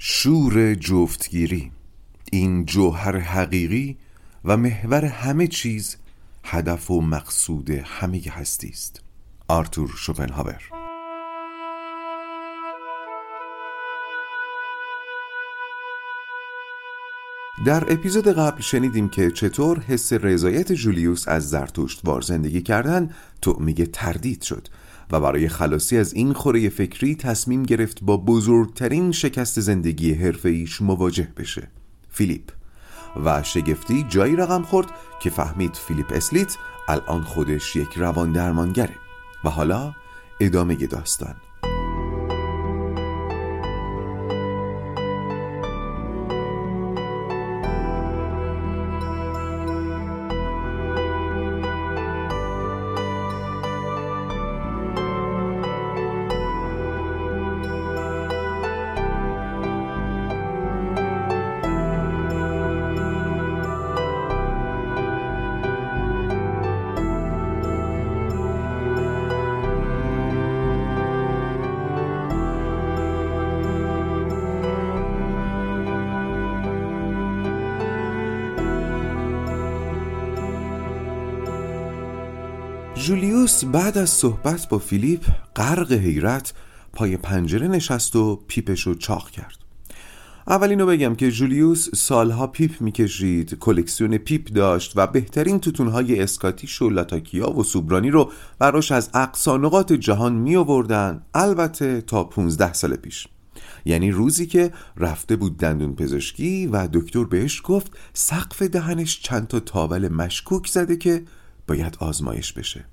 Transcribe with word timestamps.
شور 0.00 0.74
جفتگیری 0.74 1.72
این 2.32 2.64
جوهر 2.64 3.16
حقیقی 3.18 3.96
و 4.44 4.56
محور 4.56 5.04
همه 5.04 5.46
چیز 5.46 5.96
هدف 6.44 6.90
و 6.90 7.00
مقصود 7.00 7.70
همه 7.70 8.22
هستی 8.30 8.68
است. 8.68 9.00
آرتور 9.48 9.90
شوپنهاور. 9.96 10.62
در 17.66 17.92
اپیزود 17.92 18.28
قبل 18.28 18.60
شنیدیم 18.60 19.08
که 19.08 19.30
چطور 19.30 19.80
حس 19.80 20.12
رضایت 20.12 20.72
جولیوس 20.72 21.28
از 21.28 21.50
زرتشت 21.50 22.00
وار 22.04 22.20
زندگی 22.20 22.62
کردن 22.62 23.10
میگه 23.58 23.86
تردید 23.86 24.42
شد. 24.42 24.68
و 25.10 25.20
برای 25.20 25.48
خلاصی 25.48 25.98
از 25.98 26.14
این 26.14 26.32
خوره 26.32 26.68
فکری 26.68 27.14
تصمیم 27.14 27.62
گرفت 27.62 27.98
با 28.02 28.16
بزرگترین 28.16 29.12
شکست 29.12 29.60
زندگی 29.60 30.12
حرفه‌ایش 30.12 30.82
مواجه 30.82 31.28
بشه. 31.36 31.68
فیلیپ. 32.10 32.50
و 33.24 33.42
شگفتی 33.42 34.06
جایی 34.08 34.36
رقم 34.36 34.62
خورد 34.62 34.86
که 35.20 35.30
فهمید 35.30 35.74
فیلیپ 35.74 36.12
اسلیت 36.12 36.56
الان 36.88 37.22
خودش 37.22 37.76
یک 37.76 37.88
روان 37.96 38.32
درمانگره 38.32 38.94
و 39.44 39.50
حالا 39.50 39.94
ادامه 40.40 40.74
داستان. 40.74 41.34
جولیوس 83.08 83.64
بعد 83.64 83.98
از 83.98 84.10
صحبت 84.10 84.68
با 84.68 84.78
فیلیپ 84.78 85.24
غرق 85.56 85.92
حیرت 85.92 86.52
پای 86.92 87.16
پنجره 87.16 87.68
نشست 87.68 88.16
و 88.16 88.36
پیپش 88.48 88.86
رو 88.86 88.94
چاق 88.94 89.30
کرد. 89.30 89.56
اول 90.46 90.70
اینو 90.70 90.86
بگم 90.86 91.14
که 91.14 91.30
جولیوس 91.30 91.88
سالها 91.94 92.46
پیپ 92.46 92.80
می‌کشید 92.80 93.58
کلکسیون 93.58 94.18
پیپ 94.18 94.48
داشت 94.48 94.92
و 94.96 95.06
بهترین 95.06 95.60
توتونهای 95.60 96.22
اسکاتیش 96.22 96.82
و 96.82 96.90
لاتاکیا 96.90 97.50
و 97.50 97.62
سوبرانی 97.62 98.10
رو 98.10 98.32
براش 98.58 98.92
از 98.92 99.10
اقصی 99.14 99.53
نقاط 99.53 99.92
جهان 99.92 100.32
می 100.32 100.56
آوردن 100.56 101.22
البته 101.34 102.00
تا 102.00 102.24
15 102.24 102.72
سال 102.72 102.96
پیش. 102.96 103.28
یعنی 103.84 104.10
روزی 104.10 104.46
که 104.46 104.72
رفته 104.96 105.36
بود 105.36 105.56
دندون 105.56 105.94
پزشکی 105.94 106.66
و 106.66 106.88
دکتر 106.92 107.24
بهش 107.24 107.62
گفت 107.64 107.92
سقف 108.12 108.62
دهنش 108.62 109.20
چند 109.20 109.46
تا 109.46 109.60
تاول 109.60 110.08
مشکوک 110.08 110.66
زده 110.66 110.96
که 110.96 111.22
باید 111.66 111.96
آزمایش 112.00 112.52
بشه. 112.52 112.84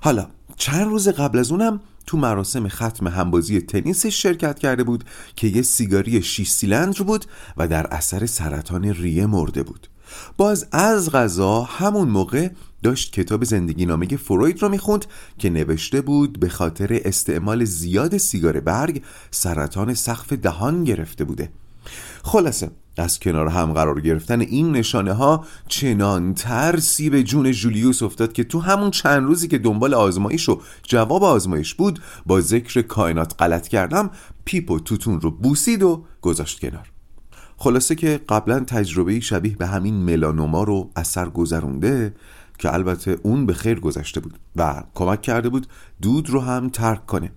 حالا 0.00 0.26
چند 0.56 0.88
روز 0.88 1.08
قبل 1.08 1.38
از 1.38 1.50
اونم 1.52 1.80
تو 2.06 2.18
مراسم 2.18 2.68
ختم 2.68 3.08
همبازی 3.08 3.60
تنیسش 3.60 4.22
شرکت 4.22 4.58
کرده 4.58 4.84
بود 4.84 5.04
که 5.36 5.46
یه 5.46 5.62
سیگاری 5.62 6.22
شیش 6.22 6.50
سیلندر 6.50 7.02
بود 7.02 7.24
و 7.56 7.68
در 7.68 7.86
اثر 7.86 8.26
سرطان 8.26 8.84
ریه 8.84 9.26
مرده 9.26 9.62
بود. 9.62 9.86
باز 10.36 10.66
از 10.72 11.10
غذا 11.10 11.62
همون 11.62 12.08
موقع 12.08 12.48
داشت 12.82 13.12
کتاب 13.12 13.44
زندگی 13.44 13.86
نامه 13.86 14.06
فروید 14.06 14.62
رو 14.62 14.68
می‌خوند 14.68 15.04
که 15.38 15.50
نوشته 15.50 16.00
بود 16.00 16.40
به 16.40 16.48
خاطر 16.48 17.00
استعمال 17.04 17.64
زیاد 17.64 18.18
سیگار 18.18 18.60
برگ 18.60 19.02
سرطان 19.30 19.94
سقف 19.94 20.32
دهان 20.32 20.84
گرفته 20.84 21.24
بوده. 21.24 21.50
خلاصه 22.22 22.70
از 22.96 23.18
کنار 23.18 23.48
هم 23.48 23.72
قرار 23.72 24.00
گرفتن 24.00 24.40
این 24.40 24.72
نشانه 24.72 25.12
ها 25.12 25.44
چنان 25.68 26.34
ترسی 26.34 27.10
به 27.10 27.22
جون 27.22 27.52
جولیوس 27.52 28.02
افتاد 28.02 28.32
که 28.32 28.44
تو 28.44 28.60
همون 28.60 28.90
چند 28.90 29.22
روزی 29.22 29.48
که 29.48 29.58
دنبال 29.58 29.94
آزمایش 29.94 30.48
و 30.48 30.60
جواب 30.82 31.24
آزمایش 31.24 31.74
بود 31.74 32.00
با 32.26 32.40
ذکر 32.40 32.82
کائنات 32.82 33.34
غلط 33.38 33.68
کردم 33.68 34.10
پیپ 34.44 34.70
و 34.70 34.78
توتون 34.78 35.20
رو 35.20 35.30
بوسید 35.30 35.82
و 35.82 36.04
گذاشت 36.20 36.60
کنار. 36.60 36.90
خلاصه 37.56 37.94
که 37.94 38.20
قبلا 38.28 38.60
تجربه 38.60 39.20
شبیه 39.20 39.56
به 39.56 39.66
همین 39.66 39.94
ملانوما 39.94 40.62
رو 40.62 40.90
اثر 40.96 41.28
گذرونده 41.28 42.14
که 42.58 42.74
البته 42.74 43.18
اون 43.22 43.46
به 43.46 43.54
خیر 43.54 43.80
گذشته 43.80 44.20
بود 44.20 44.38
و 44.56 44.82
کمک 44.94 45.22
کرده 45.22 45.48
بود 45.48 45.66
دود 46.02 46.30
رو 46.30 46.40
هم 46.40 46.68
ترک 46.68 47.06
کنه. 47.06 47.32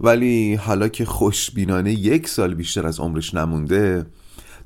ولی 0.00 0.54
حالا 0.54 0.88
که 0.88 1.04
خوشبینانه 1.04 1.92
یک 1.92 2.28
سال 2.28 2.54
بیشتر 2.54 2.86
از 2.86 3.00
عمرش 3.00 3.34
نمونده 3.34 4.06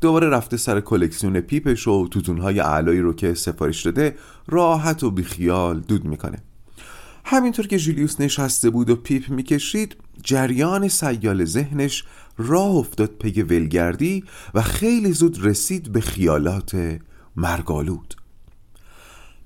دوباره 0.00 0.28
رفته 0.28 0.56
سر 0.56 0.80
کلکسیون 0.80 1.40
پیپش 1.40 1.88
و 1.88 2.08
توتونهای 2.08 2.58
علایی 2.58 3.00
رو 3.00 3.12
که 3.12 3.34
سفارش 3.34 3.82
داده 3.86 4.16
راحت 4.46 5.04
و 5.04 5.10
بیخیال 5.10 5.80
دود 5.80 6.04
می‌کنه. 6.04 6.38
همینطور 7.24 7.66
که 7.66 7.78
جولیوس 7.78 8.20
نشسته 8.20 8.70
بود 8.70 8.90
و 8.90 8.96
پیپ 8.96 9.30
می‌کشید 9.30 9.96
جریان 10.22 10.88
سیال 10.88 11.44
ذهنش 11.44 12.04
راه 12.38 12.74
افتاد 12.74 13.10
پی 13.10 13.42
ولگردی 13.42 14.24
و 14.54 14.62
خیلی 14.62 15.12
زود 15.12 15.46
رسید 15.46 15.92
به 15.92 16.00
خیالات 16.00 16.98
مرگالود 17.36 18.14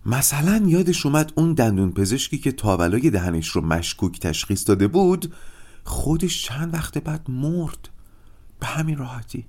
مثلا 0.07 0.63
یادش 0.67 1.07
اومد 1.07 1.33
اون 1.35 1.55
دندون 1.55 1.93
پزشکی 1.93 2.39
که 2.39 2.53
تاولای 2.53 3.11
دهنش 3.11 3.49
رو 3.49 3.61
مشکوک 3.61 4.21
تشخیص 4.21 4.69
داده 4.69 4.89
بود 4.89 5.35
خودش 5.85 6.45
چند 6.45 6.75
وقت 6.75 6.99
بعد 6.99 7.31
مرد. 7.31 7.89
به 8.61 8.67
همین 8.67 8.97
راحتی. 8.97 9.47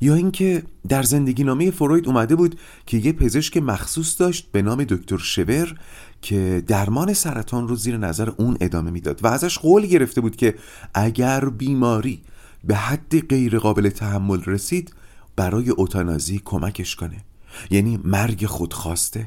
یا 0.00 0.14
اینکه 0.14 0.62
در 0.88 1.02
زندگی 1.02 1.44
نامه 1.44 1.70
فروید 1.70 2.06
اومده 2.06 2.36
بود 2.36 2.58
که 2.86 2.96
یه 2.96 3.12
پزشک 3.12 3.56
مخصوص 3.56 4.20
داشت 4.20 4.48
به 4.52 4.62
نام 4.62 4.84
دکتر 4.84 5.18
شور 5.18 5.74
که 6.22 6.62
درمان 6.66 7.12
سرطان 7.12 7.68
رو 7.68 7.76
زیر 7.76 7.96
نظر 7.96 8.30
اون 8.36 8.56
ادامه 8.60 8.90
می‌داد 8.90 9.24
و 9.24 9.26
ازش 9.26 9.58
قول 9.58 9.86
گرفته 9.86 10.20
بود 10.20 10.36
که 10.36 10.54
اگر 10.94 11.44
بیماری 11.44 12.22
به 12.64 12.74
حد 12.74 13.28
غیر 13.28 13.58
قابل 13.58 13.88
تحمل 13.88 14.42
رسید 14.44 14.94
برای 15.36 15.70
اوتانازی 15.70 16.40
کمکش 16.44 16.96
کنه. 16.96 17.24
یعنی 17.70 18.00
مرگ 18.04 18.46
خودخواسته 18.46 19.26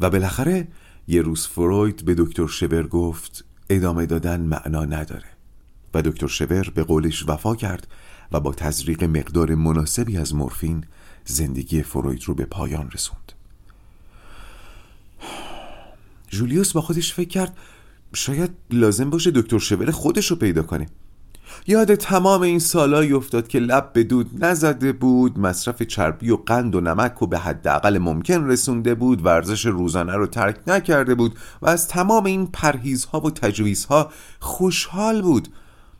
و 0.00 0.10
بالاخره 0.10 0.68
یه 1.08 1.22
روز 1.22 1.46
فروید 1.46 2.04
به 2.04 2.14
دکتر 2.14 2.46
شور 2.46 2.86
گفت 2.86 3.44
ادامه 3.70 4.06
دادن 4.06 4.40
معنا 4.40 4.84
نداره. 4.84 5.34
و 5.94 6.02
دکتر 6.02 6.26
شور 6.26 6.70
به 6.74 6.82
قولش 6.82 7.28
وفا 7.28 7.54
کرد 7.54 7.86
و 8.34 8.40
با 8.40 8.52
تزریق 8.52 9.04
مقدار 9.04 9.54
مناسبی 9.54 10.16
از 10.16 10.34
مورفین 10.34 10.84
زندگی 11.24 11.82
فروید 11.82 12.24
رو 12.24 12.34
به 12.34 12.44
پایان 12.44 12.90
رسوند. 12.90 13.32
جولیوس 16.28 16.72
با 16.72 16.80
خودش 16.80 17.14
فکر 17.14 17.28
کرد 17.28 17.56
شاید 18.14 18.50
لازم 18.70 19.10
باشه 19.10 19.30
دکتر 19.30 19.58
شور 19.58 19.90
خودش 19.90 20.30
رو 20.30 20.36
پیدا 20.36 20.62
کنه. 20.62 20.86
یاد 21.66 21.94
تمام 21.94 22.42
این 22.42 22.58
سالایی 22.58 23.12
افتاد 23.12 23.48
که 23.48 23.58
لب 23.58 23.92
به 23.92 24.02
دود 24.02 24.44
نزده 24.44 24.92
بود 24.92 25.38
مصرف 25.38 25.82
چربی 25.82 26.30
و 26.30 26.36
قند 26.36 26.74
و 26.74 26.80
نمک 26.80 27.22
و 27.22 27.26
به 27.26 27.38
حداقل 27.38 27.98
ممکن 27.98 28.46
رسونده 28.46 28.94
بود 28.94 29.26
ورزش 29.26 29.66
روزانه 29.66 30.14
رو 30.14 30.26
ترک 30.26 30.56
نکرده 30.66 31.14
بود 31.14 31.38
و 31.62 31.68
از 31.68 31.88
تمام 31.88 32.24
این 32.24 32.46
پرهیزها 32.46 33.20
و 33.20 33.30
تجویزها 33.30 34.12
خوشحال 34.40 35.22
بود. 35.22 35.48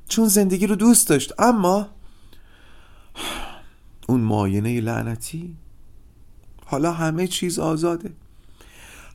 چون 0.09 0.29
زندگی 0.29 0.67
رو 0.67 0.77
دوست 0.77 1.09
داشت 1.09 1.33
اما 1.39 1.89
اون 4.09 4.21
ماینه 4.21 4.81
لعنتی؟ 4.81 5.57
حالا 6.67 6.93
همه 6.93 7.27
چیز 7.27 7.59
آزاده. 7.59 8.11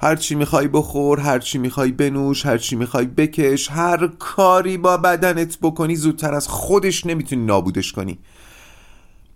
هرچی 0.01 0.35
می‌خوای 0.35 0.67
بخور 0.67 1.19
هرچی 1.19 1.57
می‌خوای 1.57 1.91
بنوش 1.91 2.45
هرچی 2.45 2.75
می‌خوای 2.75 3.05
بکش 3.05 3.71
هر 3.71 4.07
کاری 4.07 4.77
با 4.77 4.97
بدنت 4.97 5.57
بکنی 5.61 5.95
زودتر 5.95 6.33
از 6.33 6.47
خودش 6.47 7.05
نمی‌تونی 7.05 7.45
نابودش 7.45 7.91
کنی. 7.91 8.19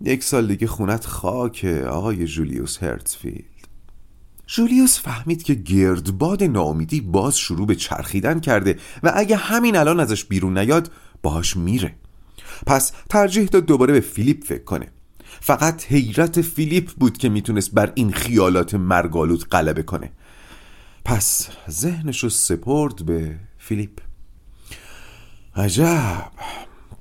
یک 0.00 0.24
سال 0.24 0.46
دیگه 0.46 0.66
خونت 0.66 1.06
خاکه 1.06 1.84
آقای 1.84 2.26
جولیوس 2.26 2.82
هرتفیلد 2.82 3.44
جولیوس 4.46 5.00
فهمید 5.00 5.42
که 5.42 5.54
گردباد 5.54 6.42
ناامیدی 6.42 7.00
باز 7.00 7.38
شروع 7.38 7.66
به 7.66 7.74
چرخیدن 7.74 8.40
کرده 8.40 8.78
و 9.02 9.12
اگه 9.14 9.36
همین 9.36 9.76
الان 9.76 10.00
ازش 10.00 10.24
بیرون 10.24 10.58
نیاد 10.58 10.90
باهاش 11.22 11.56
میره. 11.56 11.94
پس 12.66 12.92
ترجیح 13.10 13.44
داد 13.44 13.66
دوباره 13.66 13.92
به 13.92 14.00
فیلیپ 14.00 14.44
فکر 14.44 14.64
کنه. 14.64 14.88
فقط 15.40 15.84
حیرت 15.84 16.40
فیلیپ 16.40 16.90
بود 16.90 17.18
که 17.18 17.28
می‌تونست 17.28 17.70
بر 17.72 17.92
این 17.94 18.12
خیالات 18.12 18.74
مرگالود 18.74 19.48
غلبه 19.48 19.82
کنه. 19.82 20.12
پس 21.04 21.48
ذهنش 21.70 22.22
رو 22.22 22.30
سپرد 22.30 23.06
به 23.06 23.36
فیلیپ. 23.58 24.00
عجب. 25.56 26.32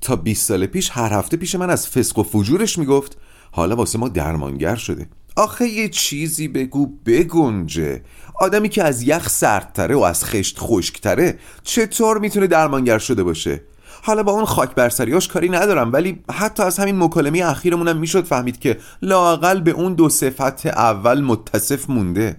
تا 0.01 0.15
20 0.15 0.47
سال 0.47 0.65
پیش 0.65 0.89
هر 0.93 1.13
هفته 1.13 1.37
پیش 1.37 1.55
من 1.55 1.69
از 1.69 1.89
فسق 1.89 2.19
و 2.19 2.23
فجورش 2.23 2.77
می‌گفت 2.77 3.17
حالا 3.51 3.75
واسه 3.75 3.97
ما 3.99 4.09
درمانگر 4.09 4.75
شده. 4.75 5.07
آخه 5.35 5.67
یه 5.67 5.89
چیزی 5.89 6.47
بگو 6.47 6.85
بگنجه. 7.05 8.01
آدمی 8.39 8.69
که 8.69 8.83
از 8.83 9.01
یخ 9.01 9.29
سردتره 9.29 9.95
و 9.95 9.99
از 9.99 10.25
خشت 10.25 10.57
خشکتره 10.59 11.39
چطور 11.63 12.19
می‌تونه 12.19 12.47
درمانگر 12.47 12.97
شده 12.97 13.23
باشه؟ 13.23 13.61
حالا 14.05 14.23
با 14.23 14.31
اون 14.31 14.45
خاک 14.45 14.75
برسریاش 14.75 15.27
کاری 15.27 15.49
ندارم 15.49 15.93
ولی 15.93 16.19
حتی 16.31 16.63
از 16.63 16.79
همین 16.79 17.03
مکالمه 17.03 17.45
اخیرمونم 17.45 17.97
می‌شد 17.97 18.23
فهمید 18.25 18.59
که 18.59 18.77
لاقل 19.01 19.61
به 19.61 19.71
اون 19.71 19.93
دو 19.93 20.09
صفت 20.09 20.65
اول 20.65 21.21
متصف 21.21 21.89
مونده. 21.89 22.37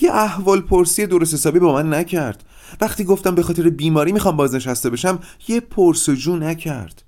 یه 0.00 0.12
احوال 0.12 0.60
پرسی 0.60 1.06
درست 1.06 1.34
حسابی 1.34 1.58
با 1.58 1.72
من 1.72 1.94
نکرد. 1.94 2.44
وقتی 2.80 3.04
گفتم 3.04 3.34
به 3.34 3.42
خاطر 3.42 3.70
بیماری 3.70 4.12
می‌خوام 4.12 4.36
بازنشسته 4.36 4.90
بشم 4.90 5.18
یه 5.48 5.60
پرسجو 5.60 6.36
نکرد. 6.36 7.02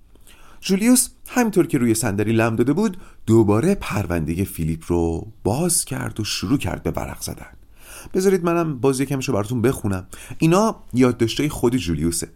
جولیوس 0.61 1.09
همینطور 1.29 1.67
که 1.67 1.79
روی 1.79 1.95
صندلی 1.95 2.33
لم 2.33 2.57
داده 2.57 2.73
بود 2.73 2.97
دوباره 3.27 3.75
پرونده 3.75 4.45
فیلیپ 4.45 4.85
رو 4.87 5.27
باز 5.45 5.85
کرد 5.85 6.21
و 6.21 6.25
شروع 6.25 6.59
کرد 6.59 6.83
به 6.83 6.91
ورق 6.91 7.21
زدن. 7.21 7.53
بذارید 8.15 8.45
منم 8.45 8.79
باز 8.79 9.01
یکمشو 9.01 9.33
براتون 9.33 9.63
بخونم. 9.63 10.07
اینا 10.39 10.77
یادداشتای 10.95 11.49
خود 11.49 11.77
جولیوسه. 11.77 12.29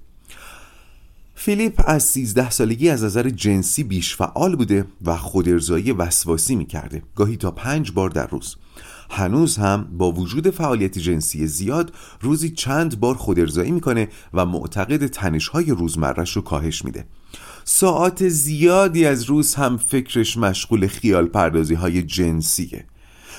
فیلیپ 1.45 1.83
از 1.87 2.03
13 2.03 2.51
سالگی 2.51 2.89
از 2.89 3.05
نظر 3.05 3.31
جنسی 3.31 3.85
بیش 3.85 4.17
فعال 4.17 4.57
بوده 4.57 4.85
و 5.05 5.17
خودارضایی 5.17 5.93
وسواسی 5.93 6.57
می‌کرده 6.57 7.03
گاهی 7.15 7.37
تا 7.37 7.51
پنج 7.51 7.93
بار 7.93 8.11
در 8.11 8.27
روز. 8.27 8.57
هنوز 9.11 9.57
هم 9.57 9.89
با 9.99 10.13
وجود 10.13 10.51
فعالیت 10.51 10.99
جنسی 10.99 11.47
زیاد 11.47 11.93
روزی 12.21 12.51
چند 12.51 13.01
بار 13.01 13.15
خودارضایی 13.15 13.71
می‌کنه 13.71 14.09
و 14.35 14.47
معتقد 14.47 15.07
تنشهای 15.07 15.71
روزمرش 15.71 16.37
رو 16.37 16.43
کاهش 16.43 16.85
میده. 16.85 17.05
ساعت 17.65 18.29
زیادی 18.29 19.07
از 19.07 19.23
روز 19.23 19.55
هم 19.55 19.77
فکرش 19.77 20.37
مشغول 20.37 20.87
خیال 20.87 21.27
پردازی 21.27 21.75
های 21.75 22.03
جنسیه. 22.03 22.85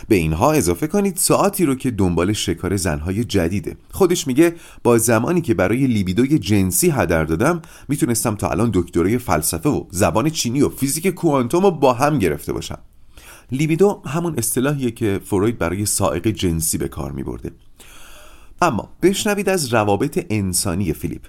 به 0.08 0.16
اینها 0.16 0.52
اضافه 0.52 0.88
کنید 0.88 1.18
ساعتی 1.18 1.66
رو 1.66 1.76
که 1.76 1.92
دنبال 1.92 2.34
شکار 2.34 2.76
زنهای 2.76 3.24
جدیده. 3.24 3.78
خودش 3.92 4.28
میگه 4.28 4.56
با 4.84 4.98
زمانی 4.98 5.42
که 5.42 5.54
برای 5.54 5.88
لیبیدوی 5.88 6.40
جنسی 6.40 6.90
هدر 6.90 7.24
دادم 7.24 7.62
می‌تونستم 7.88 8.36
تا 8.36 8.50
الان 8.50 8.72
دکترای 8.74 9.18
فلسفه 9.18 9.70
و 9.70 9.86
زبان 9.92 10.30
چینی 10.30 10.62
و 10.62 10.70
فیزیک 10.70 11.08
کوانتوم 11.08 11.64
رو 11.64 11.72
با 11.72 11.94
هم 11.94 12.20
گرفته 12.20 12.54
باشم. 12.54 12.80
لیبیدو 13.52 14.02
همون 14.06 14.34
اصطلاحیه 14.38 14.92
که 14.92 15.20
فروید 15.26 15.58
برای 15.58 15.86
سائق 15.86 16.28
جنسی 16.28 16.78
به 16.78 16.88
کار 16.88 17.12
میبرده. 17.12 17.52
اما 18.62 18.90
بشنوید 19.02 19.50
از 19.50 19.74
روابط 19.74 20.26
انسانی 20.30 20.94
فیلیپ. 20.94 21.22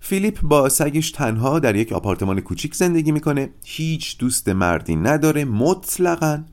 فیلیپ 0.00 0.40
با 0.40 0.68
سگش 0.68 1.10
تنها 1.10 1.58
در 1.58 1.76
یک 1.76 1.92
آپارتمان 1.92 2.40
کوچیک 2.40 2.74
زندگی 2.74 3.12
می‌کنه. 3.12 3.50
هیچ 3.64 4.18
دوست 4.18 4.48
مردی 4.48 4.96
نداره 4.96 5.44
مطلقا 5.44 6.44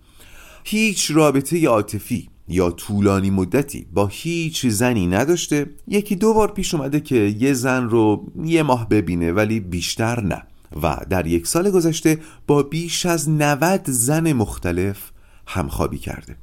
هیچ 0.72 1.12
رابطه 1.12 1.68
عاطفی 1.68 2.30
یا 2.48 2.72
طولانی 2.72 3.30
مدتی 3.30 3.88
با 3.94 4.08
هیچ 4.08 4.66
زنی 4.66 5.08
نداشته. 5.08 5.70
یکی 5.88 6.16
دو 6.16 6.34
بار 6.34 6.52
پیش 6.52 6.74
اومده 6.74 7.00
که 7.00 7.16
یه 7.16 7.54
زن 7.54 7.90
رو 7.90 8.32
یه 8.44 8.64
ماه 8.64 8.90
ببینه 8.90 9.32
ولی 9.32 9.60
بیشتر 9.60 10.22
نه. 10.22 10.44
و 10.84 10.98
در 11.10 11.28
یک 11.28 11.48
سال 11.48 11.72
گذشته 11.72 12.20
با 12.48 12.64
بیش 12.64 13.06
از 13.06 13.30
90 13.30 13.82
زن 13.86 14.34
مختلف 14.34 15.12
همخوابی 15.48 15.98
کرده. 15.98 16.36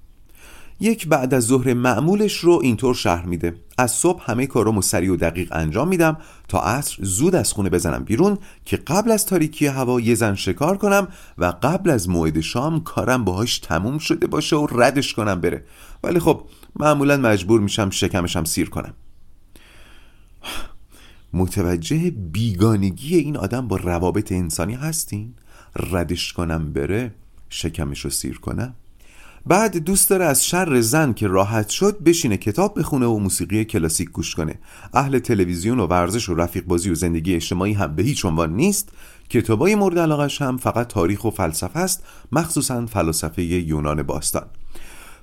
یک 0.81 1.09
بعد 1.09 1.35
از 1.35 1.45
ظهر 1.45 1.75
معمولش 1.75 2.37
رو 2.37 2.61
اینطور 2.63 2.95
شهر 2.95 3.27
میده. 3.27 3.55
از 3.79 3.91
صبح 3.91 4.31
همه 4.31 4.47
کارامو 4.47 4.83
سریع 4.83 5.13
و 5.13 5.17
دقیق 5.17 5.49
انجام 5.53 5.89
میدم 5.89 6.17
تا 6.49 6.61
عصر 6.61 6.97
زود 7.01 7.35
از 7.35 7.53
خونه 7.53 7.71
بزنم 7.71 8.05
بیرون 8.05 8.39
که 8.65 8.77
قبل 8.77 9.11
از 9.11 9.27
تاریکی 9.27 9.67
هوا 9.67 10.01
یه 10.01 10.15
زن 10.15 10.35
شکار 10.35 10.77
کنم 10.77 11.09
و 11.39 11.45
قبل 11.63 11.91
از 11.91 12.09
موعد 12.09 12.41
شام 12.41 12.85
کارم 12.85 13.25
باهاش 13.25 13.59
تموم 13.59 13.99
شده 13.99 14.27
باشه 14.27 14.57
و 14.57 14.67
ردش 14.71 15.15
کنم 15.15 15.41
بره. 15.41 15.65
ولی 16.03 16.19
خب 16.19 16.43
معمولا 16.77 17.17
مجبور 17.17 17.61
میشم 17.61 17.91
شکمشم 17.91 18.45
سیر 18.45 18.71
کنم. 18.71 18.95
متوجه 21.33 22.11
بیگانگی 22.11 23.17
این 23.17 23.37
آدم 23.37 23.69
با 23.69 23.77
روابط 23.77 24.33
انسانی 24.33 24.75
هستین؟ 24.75 25.35
ردش 25.91 26.33
کنم 26.33 26.73
بره 26.73 27.15
شکمش 27.49 28.01
رو 28.01 28.11
سیر 28.11 28.39
کنم؟ 28.39 28.75
بعد 29.49 29.77
دوست 29.77 30.11
داره 30.11 30.25
از 30.25 30.47
شر 30.47 30.81
زن 30.81 31.13
که 31.13 31.27
راحت 31.27 31.69
شد 31.69 31.99
بشینه 32.05 32.37
کتاب 32.37 32.79
بخونه 32.79 33.07
و 33.07 33.19
موسیقی 33.19 33.65
کلاسیک 33.65 34.11
گوش 34.11 34.35
کنه. 34.35 34.55
اهل 34.95 35.19
تلویزیون 35.19 35.81
و 35.81 35.87
ورزش 35.87 36.29
و 36.29 36.35
رفیق 36.35 36.65
بازی 36.65 36.91
و 36.91 36.95
زندگی 36.95 37.35
اجتماعی 37.35 37.73
هم 37.73 37.95
به 37.95 38.03
هیچ 38.03 38.25
عنوان 38.25 38.57
نیست. 38.57 38.89
کتابای 39.31 39.75
مورد 39.75 39.99
علاقش 39.99 40.43
هم 40.43 40.57
فقط 40.57 40.87
تاریخ 40.87 41.25
و 41.25 41.31
فلسفه 41.31 41.79
است 41.79 42.05
مخصوصا 42.33 42.87
فلسفه 42.87 43.43
یونان 43.43 44.03
باستان. 44.03 44.47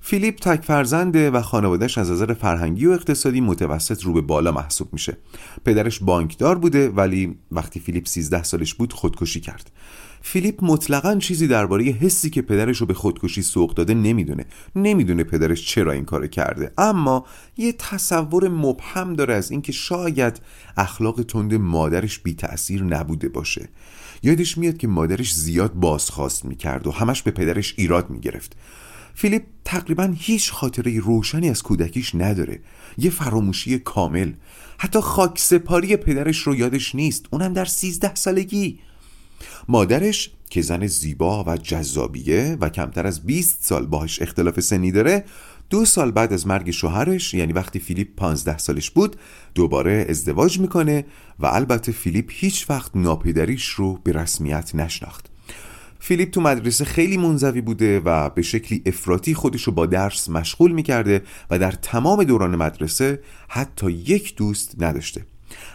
فیلیپ 0.01 0.39
تک 0.39 0.65
فرزنده 0.65 1.31
و 1.31 1.41
خانوادهش 1.41 1.97
از 1.97 2.11
نظر 2.11 2.33
فرهنگی 2.33 2.85
و 2.85 2.91
اقتصادی 2.91 3.41
متوسط 3.41 4.03
رو 4.03 4.13
به 4.13 4.21
بالا 4.21 4.51
محسوب 4.51 4.93
میشه. 4.93 5.17
پدرش 5.65 5.99
بانکدار 5.99 6.57
بوده 6.57 6.89
ولی 6.89 7.35
وقتی 7.51 7.79
فیلیپ 7.79 8.07
13 8.07 8.43
سالش 8.43 8.73
بود 8.73 8.93
خودکشی 8.93 9.39
کرد. 9.39 9.71
فیلیپ 10.25 10.63
مطلقا 10.63 11.15
چیزی 11.15 11.47
درباره 11.47 11.83
حسی 11.83 12.29
که 12.29 12.41
پدرش 12.41 12.77
رو 12.77 12.85
به 12.85 12.93
خودکشی 12.93 13.41
سوق 13.41 13.73
داده 13.73 13.93
نمی‌دونه. 13.93 14.45
نمی‌دونه 14.75 15.23
پدرش 15.23 15.67
چرا 15.67 15.91
این 15.91 16.05
کار 16.05 16.27
کرده. 16.27 16.71
اما 16.77 17.25
یه 17.57 17.71
تصور 17.71 18.49
مبهم 18.49 19.13
داره 19.13 19.33
از 19.33 19.51
اینکه 19.51 19.71
شاید 19.71 20.41
اخلاق 20.77 21.23
تند 21.23 21.53
مادرش 21.53 22.19
بی 22.19 22.33
تأثیر 22.33 22.83
نبوده 22.83 23.29
باشه. 23.29 23.69
یادش 24.23 24.57
میاد 24.57 24.77
که 24.77 24.87
مادرش 24.87 25.33
زیاد 25.33 25.73
بازخواست 25.73 26.45
می‌کرد 26.45 26.87
و 26.87 26.91
همش 26.91 27.21
به 27.21 27.31
پدرش 27.31 27.73
ایراد 27.77 28.09
می‌گرفت. 28.09 28.55
فیلیپ 29.15 29.43
تقریبا 29.65 30.13
هیچ 30.17 30.51
خاطره 30.51 30.99
روشنی 30.99 31.49
از 31.49 31.63
کودکیش 31.63 32.15
نداره. 32.15 32.59
یه 32.97 33.09
فراموشی 33.09 33.79
کامل. 33.79 34.33
حتی 34.77 34.99
خاک 34.99 35.39
سپاری 35.39 35.97
پدرش 35.97 36.39
رو 36.39 36.55
یادش 36.55 36.95
نیست. 36.95 37.25
اونم 37.31 37.53
در 37.53 37.65
سیزده 37.65 38.15
سالگی. 38.15 38.79
مادرش 39.68 40.31
که 40.50 40.62
زن 40.62 40.88
زیبا 40.88 41.44
و 41.44 41.57
جذابیه 41.57 42.57
و 42.62 42.69
کمتر 42.69 43.07
از 43.07 43.25
20 43.25 43.57
سال 43.63 43.86
باهاش 43.86 44.22
اختلاف 44.22 44.60
سنی 44.60 44.92
داره 44.92 45.25
دو 45.69 45.86
سال 45.86 46.12
بعد 46.12 46.34
از 46.34 46.48
مرگ 46.48 46.72
شوهرش 46.72 47.34
یعنی 47.34 47.54
وقتی 47.54 47.80
فیلیپ 47.80 48.07
15 48.16 48.57
سالش 48.57 48.92
بود 48.92 49.16
دوباره 49.56 50.06
ازدواج 50.10 50.60
می‌کنه 50.60 51.06
و 51.40 51.45
البته 51.45 51.92
فیلیپ 51.92 52.30
هیچ 52.31 52.69
وقت 52.69 52.92
ناپدریش 52.95 53.69
رو 53.69 54.00
به 54.04 54.12
رسمیت 54.12 54.75
نشناخت. 54.75 55.30
فیلیپ 56.00 56.30
تو 56.30 56.42
مدرسه 56.42 56.86
خیلی 56.86 57.18
منزوی 57.18 57.62
بوده 57.62 58.00
و 58.00 58.30
به 58.30 58.42
شکلی 58.42 58.81
افراطی 58.85 59.33
خودش 59.33 59.64
رو 59.64 59.73
با 59.73 59.85
درس 59.85 60.30
مشغول 60.30 60.71
می‌کرده 60.71 61.21
و 61.50 61.59
در 61.59 61.71
تمام 61.71 62.23
دوران 62.23 62.56
مدرسه 62.56 63.19
حتی 63.47 63.92
یک 63.92 64.35
دوست 64.35 64.76
نداشته. 64.80 65.26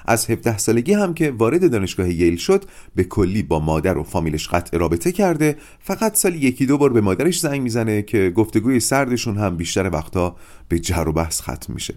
از 0.09 0.31
17 0.31 0.59
سالگی 0.59 0.93
هم 0.93 1.15
که 1.15 1.31
وارد 1.31 1.71
دانشگاه 1.71 2.11
ییل 2.11 2.37
شد 2.37 2.65
به 2.95 3.05
کلی 3.05 3.43
با 3.43 3.61
مادر 3.61 3.99
و 3.99 4.03
فامیلش 4.03 4.49
قطع 4.49 4.79
رابطه 4.79 5.13
کرده. 5.13 5.57
فقط 5.81 6.17
سال 6.17 6.35
یکی 6.35 6.67
دو 6.67 6.79
بار 6.79 6.93
به 6.93 7.01
مادرش 7.01 7.41
زنگ 7.41 7.63
می‌زنه 7.63 8.03
که 8.03 8.33
گفتگوی 8.37 8.81
سردشون 8.81 9.37
هم 9.37 9.57
بیشتر 9.57 9.91
وقتا 9.93 10.37
به 10.69 10.79
جر 10.79 11.09
و 11.09 11.13
بحث 11.13 11.41
ختم 11.41 11.73
میشه. 11.73 11.95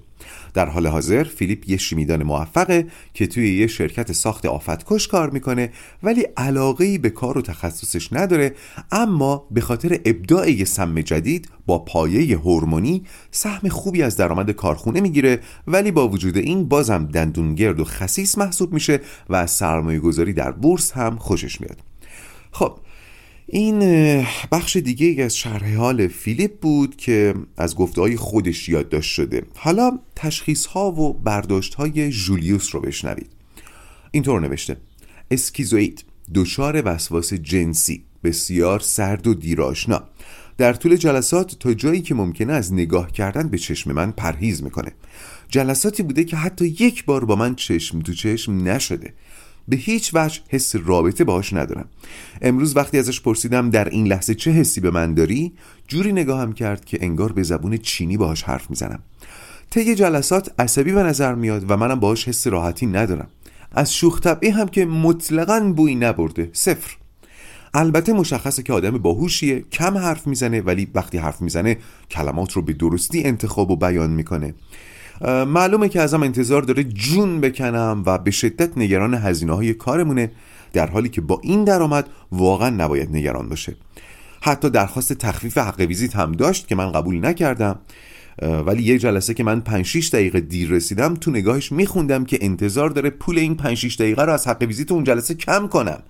در 0.54 0.70
حال 0.70 0.88
حاضر 0.88 1.24
فیلیپ 1.24 1.70
یه 1.70 1.78
شیمیدان 1.78 2.24
موفقه 2.24 2.88
که 3.14 3.28
توی 3.28 3.58
یه 3.58 3.68
شرکت 3.68 4.12
ساخت 4.12 4.46
آفتکش 4.46 5.08
کار 5.08 5.30
می‌کنه 5.30 5.72
ولی 6.04 6.22
علاقه 6.38 6.98
به 6.98 7.10
کار 7.10 7.38
و 7.38 7.42
تخصصش 7.42 8.14
نداره 8.14 8.56
اما 8.92 9.48
به 9.52 9.62
خاطر 9.62 10.00
ابداع 10.06 10.52
یه 10.52 10.66
سم 10.66 11.02
جدید 11.02 11.50
با 11.66 11.80
پایه 11.80 12.38
هورمونی 12.38 13.04
سهم 13.32 13.70
خوبی 13.70 14.04
از 14.04 14.18
درآمد 14.18 14.52
کارخونه 14.52 15.02
می‌گیره 15.02 15.40
ولی 15.68 15.92
با 15.92 16.08
وجود 16.08 16.38
این 16.38 16.68
بازم 16.68 17.06
دندونگرد 17.06 17.80
و 17.80 17.84
خسیس 17.84 18.38
محسوب 18.38 18.74
میشه 18.74 19.00
و 19.30 19.36
از 19.36 19.52
سرمایه 19.52 20.00
گذاری 20.00 20.34
در 20.34 20.52
بورس 20.52 20.92
هم 20.92 21.18
خوشش 21.18 21.62
میاد. 21.62 21.78
خب 22.52 22.78
این 23.54 23.80
بخش 24.52 24.76
دیگه 24.78 25.24
از 25.24 25.38
شرح 25.38 25.76
حال 25.76 26.08
فیلیپ 26.08 26.60
بود 26.60 26.96
که 26.96 27.34
از 27.58 27.76
گفته 27.76 28.02
های 28.02 28.16
خودش 28.16 28.70
یادداشت 28.70 29.12
شده. 29.14 29.44
حالا 29.56 30.00
تشخیص 30.16 30.66
ها 30.66 30.92
و 30.92 31.14
برداشت 31.14 31.74
های 31.74 32.10
جولیوس 32.10 32.76
رو 32.76 32.82
بشنوید. 32.82 33.30
اینطور 34.12 34.42
نوشته. 34.42 34.78
اسکیزوئید 35.32 36.04
دچار 36.36 36.82
وسواس 36.86 37.34
جنسی 37.34 38.04
بسیار 38.24 38.80
سرد 38.80 39.28
و 39.28 39.34
دیراشنا 39.34 40.04
در 40.58 40.74
طول 40.74 40.96
جلسات 40.96 41.60
تا 41.60 41.74
جایی 41.74 42.02
که 42.02 42.16
ممکنه 42.16 42.54
از 42.54 42.74
نگاه 42.74 43.12
کردن 43.12 43.48
به 43.48 43.58
چشم 43.58 43.92
من 43.92 44.12
پرهیز 44.12 44.64
می‌کنه. 44.64 44.92
جلساتی 45.50 46.04
بوده 46.04 46.24
که 46.24 46.36
حتی 46.36 46.66
یک 46.66 47.06
بار 47.06 47.26
با 47.26 47.36
من 47.36 47.56
چشم 47.56 48.00
تو 48.00 48.14
چشم 48.14 48.68
نشده. 48.68 49.14
به 49.68 49.76
هیچ 49.76 50.12
وجه 50.14 50.42
حس 50.50 50.76
رابطه 50.76 51.24
باهاش 51.24 51.54
ندارم. 51.54 51.86
امروز 52.42 52.78
وقتی 52.78 53.00
ازش 53.00 53.22
پرسیدم 53.22 53.70
در 53.70 53.90
این 53.90 54.08
لحظه 54.08 54.36
چه 54.36 54.52
حسی 54.52 54.82
به 54.82 54.92
من 54.92 55.14
داری 55.14 55.54
جوری 55.88 56.12
نگاهم 56.12 56.54
کرد 56.54 56.86
که 56.86 56.98
انگار 57.02 57.32
به 57.32 57.44
زبون 57.44 57.78
چینی 57.78 58.18
باهاش 58.18 58.44
حرف 58.44 58.70
می‌زنم. 58.70 59.00
طی 59.70 59.96
جلسات 59.96 60.52
عصبی 60.60 60.92
به 60.92 61.04
نظر 61.04 61.36
میاد 61.36 61.72
و 61.72 61.78
منم 61.78 62.00
باهاش 62.00 62.28
حس 62.28 62.48
راحتی 62.48 62.86
ندارم. 62.86 63.28
از 63.72 63.94
شوخ 63.94 64.20
طبعی 64.20 64.50
هم 64.50 64.68
که 64.68 64.86
مطلقا 64.86 65.74
بوی 65.76 65.96
نبرده 65.96 66.50
صفر. 66.54 66.98
البته 67.74 68.14
مشخصه 68.14 68.64
که 68.64 68.74
آدم 68.74 68.98
باهوشیه 68.98 69.66
کم 69.72 69.98
حرف 69.98 70.28
می‌زنه 70.28 70.62
ولی 70.62 70.88
وقتی 70.94 71.18
حرف 71.18 71.42
می‌زنه 71.42 71.78
کلمات 72.12 72.52
رو 72.52 72.62
به 72.62 72.74
درستی 72.74 73.24
انتخاب 73.24 73.72
و 73.72 73.76
بیان 73.76 74.10
می‌کنه. 74.10 74.54
معلومه 75.28 75.90
که 75.90 76.02
ازم 76.02 76.24
انتظار 76.24 76.62
داره 76.62 76.84
جون 76.84 77.42
بکنم 77.42 78.04
و 78.06 78.18
به 78.18 78.32
شدت 78.32 78.78
نگران 78.78 79.14
هزینه 79.14 79.54
های 79.54 79.74
کارمونه 79.74 80.32
در 80.74 80.90
حالی 80.90 81.10
که 81.10 81.22
با 81.22 81.40
این 81.44 81.64
درآمد 81.64 82.10
واقعا 82.32 82.70
نباید 82.70 83.16
نگران 83.16 83.50
باشه. 83.50 83.76
حتی 84.42 84.70
درخواست 84.70 85.14
تخفیف 85.14 85.58
حق 85.58 85.80
ویزیت 85.80 86.16
هم 86.16 86.32
داشت 86.32 86.68
که 86.68 86.76
من 86.76 86.92
قبول 86.92 87.26
نکردم 87.26 87.80
ولی 88.42 88.84
یک 88.84 89.02
جلسه 89.02 89.34
که 89.34 89.44
من 89.44 89.62
5 89.62 89.86
6 89.86 90.10
دقیقه 90.10 90.40
دیر 90.40 90.70
رسیدم 90.70 91.14
تو 91.14 91.32
نگاهش 91.32 91.72
میخوندم 91.72 92.26
که 92.26 92.38
انتظار 92.42 92.90
داره 92.90 93.10
پول 93.10 93.38
این 93.38 93.56
5 93.56 93.78
6 93.78 93.96
دقیقه 93.96 94.22
رو 94.26 94.34
از 94.34 94.48
حق 94.48 94.62
ویزیت 94.62 94.92
اون 94.92 95.04
جلسه 95.04 95.34
کم 95.34 95.68
کنم. 95.68 96.04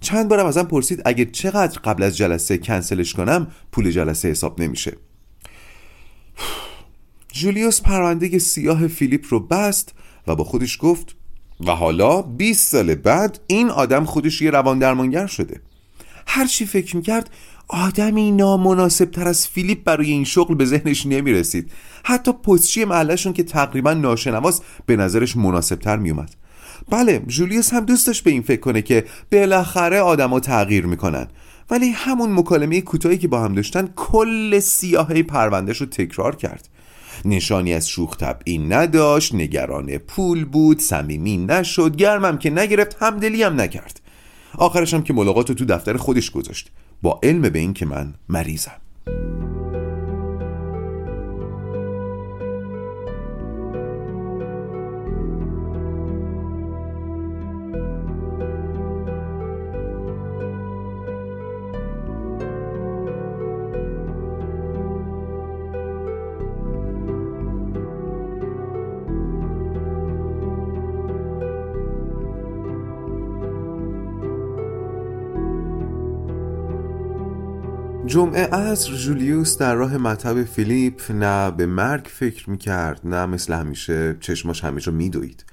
چند 0.00 0.28
بارم 0.28 0.46
ازم 0.46 0.62
پرسید 0.62 1.02
اگه 1.04 1.24
چقدر 1.24 1.78
قبل 1.84 2.02
از 2.02 2.16
جلسه 2.16 2.58
کنسلش 2.58 3.14
کنم 3.14 3.46
پول 3.72 3.90
جلسه 3.90 4.28
حساب 4.28 4.60
نمیشه. 4.60 4.92
جولیوس 7.32 7.80
پرونده 7.80 8.38
سیاه 8.38 8.88
فیلیپ 8.88 9.26
رو 9.28 9.40
بست 9.40 9.94
و 10.26 10.34
با 10.34 10.44
خودش 10.44 10.78
گفت 10.80 11.16
و 11.66 11.70
حالا 11.72 12.22
20 12.22 12.68
سال 12.72 12.94
بعد 12.94 13.40
این 13.46 13.70
آدم 13.70 14.04
خودش 14.04 14.42
یه 14.42 14.50
روان 14.50 14.78
درمانگر 14.78 15.26
شده. 15.26 15.60
هر 16.26 16.46
چی 16.46 16.66
فکر 16.66 16.96
می‌کرد 16.96 17.30
آدمی 17.68 18.30
نامناسب 18.30 19.04
تر 19.04 19.28
از 19.28 19.48
فیلیپ 19.48 19.84
برای 19.84 20.10
این 20.10 20.24
شغل 20.24 20.54
به 20.54 20.64
ذهنش 20.64 21.06
نمی 21.06 21.32
رسید 21.32 21.70
حتی 22.04 22.32
پستچی 22.32 22.84
محلشون 22.84 23.32
که 23.32 23.42
تقریبا 23.42 23.94
ناشنواست 23.94 24.64
به 24.86 24.96
نظرش 24.96 25.36
مناسب 25.36 25.76
تر 25.76 25.96
می 25.96 26.10
اومد 26.10 26.34
بله 26.90 27.22
جولیوس 27.26 27.72
هم 27.72 27.84
دوست 27.84 28.06
داشت 28.06 28.24
به 28.24 28.30
این 28.30 28.42
فکر 28.42 28.60
کنه 28.60 28.82
که 28.82 29.04
بالاخره 29.32 30.00
آدما 30.00 30.40
تغییر 30.40 30.86
می‌کنن. 30.86 31.26
ولی 31.70 31.90
همون 31.90 32.32
مکالمه 32.32 32.80
کوتاهی 32.80 33.18
که 33.18 33.28
با 33.28 33.40
هم 33.40 33.54
داشتن 33.54 33.88
کل 33.96 34.58
سیاهی 34.58 35.22
پروندهش 35.22 35.80
رو 35.80 35.86
تکرار 35.86 36.36
کرد. 36.36 36.68
نشانی 37.24 37.74
از 37.74 37.88
شوخ 37.88 38.16
طبعی 38.16 38.58
نداشت 38.58 39.34
نگران 39.34 39.98
پول 39.98 40.44
بود 40.44 40.78
صمیمی 40.78 41.36
نشد 41.36 41.96
گرمم 41.96 42.38
که 42.38 42.50
نگرفت 42.50 42.96
همدلی 43.00 43.42
هم 43.42 43.60
نکرد. 43.60 44.00
آخرشم 44.58 45.02
که 45.02 45.12
ملاقات 45.12 45.52
تو 45.52 45.64
دفتر 45.64 45.96
خودش 45.96 46.30
گذاشت. 46.30 46.70
با 47.02 47.20
علم 47.22 47.42
به 47.42 47.58
این 47.58 47.72
که 47.72 47.86
من 47.86 48.14
مریضم. 48.28 48.80
جمعه 78.10 78.46
عصر 78.46 78.94
جولیوس 78.94 79.58
در 79.58 79.74
راه 79.74 79.96
مطب 79.96 80.44
فیلیپ 80.44 81.10
نه 81.10 81.50
به 81.50 81.66
مرگ 81.66 82.06
فکر 82.12 82.50
می‌کرد 82.50 83.00
نه 83.04 83.26
مثل 83.26 83.52
همیشه 83.52 84.16
چشماش 84.20 84.64
همه 84.64 84.80
جا 84.80 84.92
میدوید. 84.92 85.44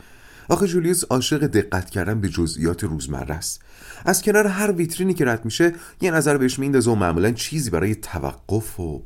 آخه 0.50 0.68
جولیوس 0.68 1.04
عاشق 1.04 1.48
دقت 1.48 1.90
کردن 1.90 2.22
به 2.22 2.30
جزئیات 2.30 2.84
روزمره 2.84 3.36
است. 3.36 3.62
از 4.06 4.22
کنار 4.22 4.48
هر 4.48 4.72
ویترینی 4.72 5.14
که 5.14 5.26
رد 5.26 5.46
میشه 5.46 5.74
یه 6.02 6.12
نظر 6.12 6.38
بهش 6.38 6.60
میندازه 6.60 6.92
و 6.92 6.96
معمولا 6.96 7.32
چیزی 7.32 7.70
برای 7.70 7.96
توقف 7.96 8.80
و 8.80 9.04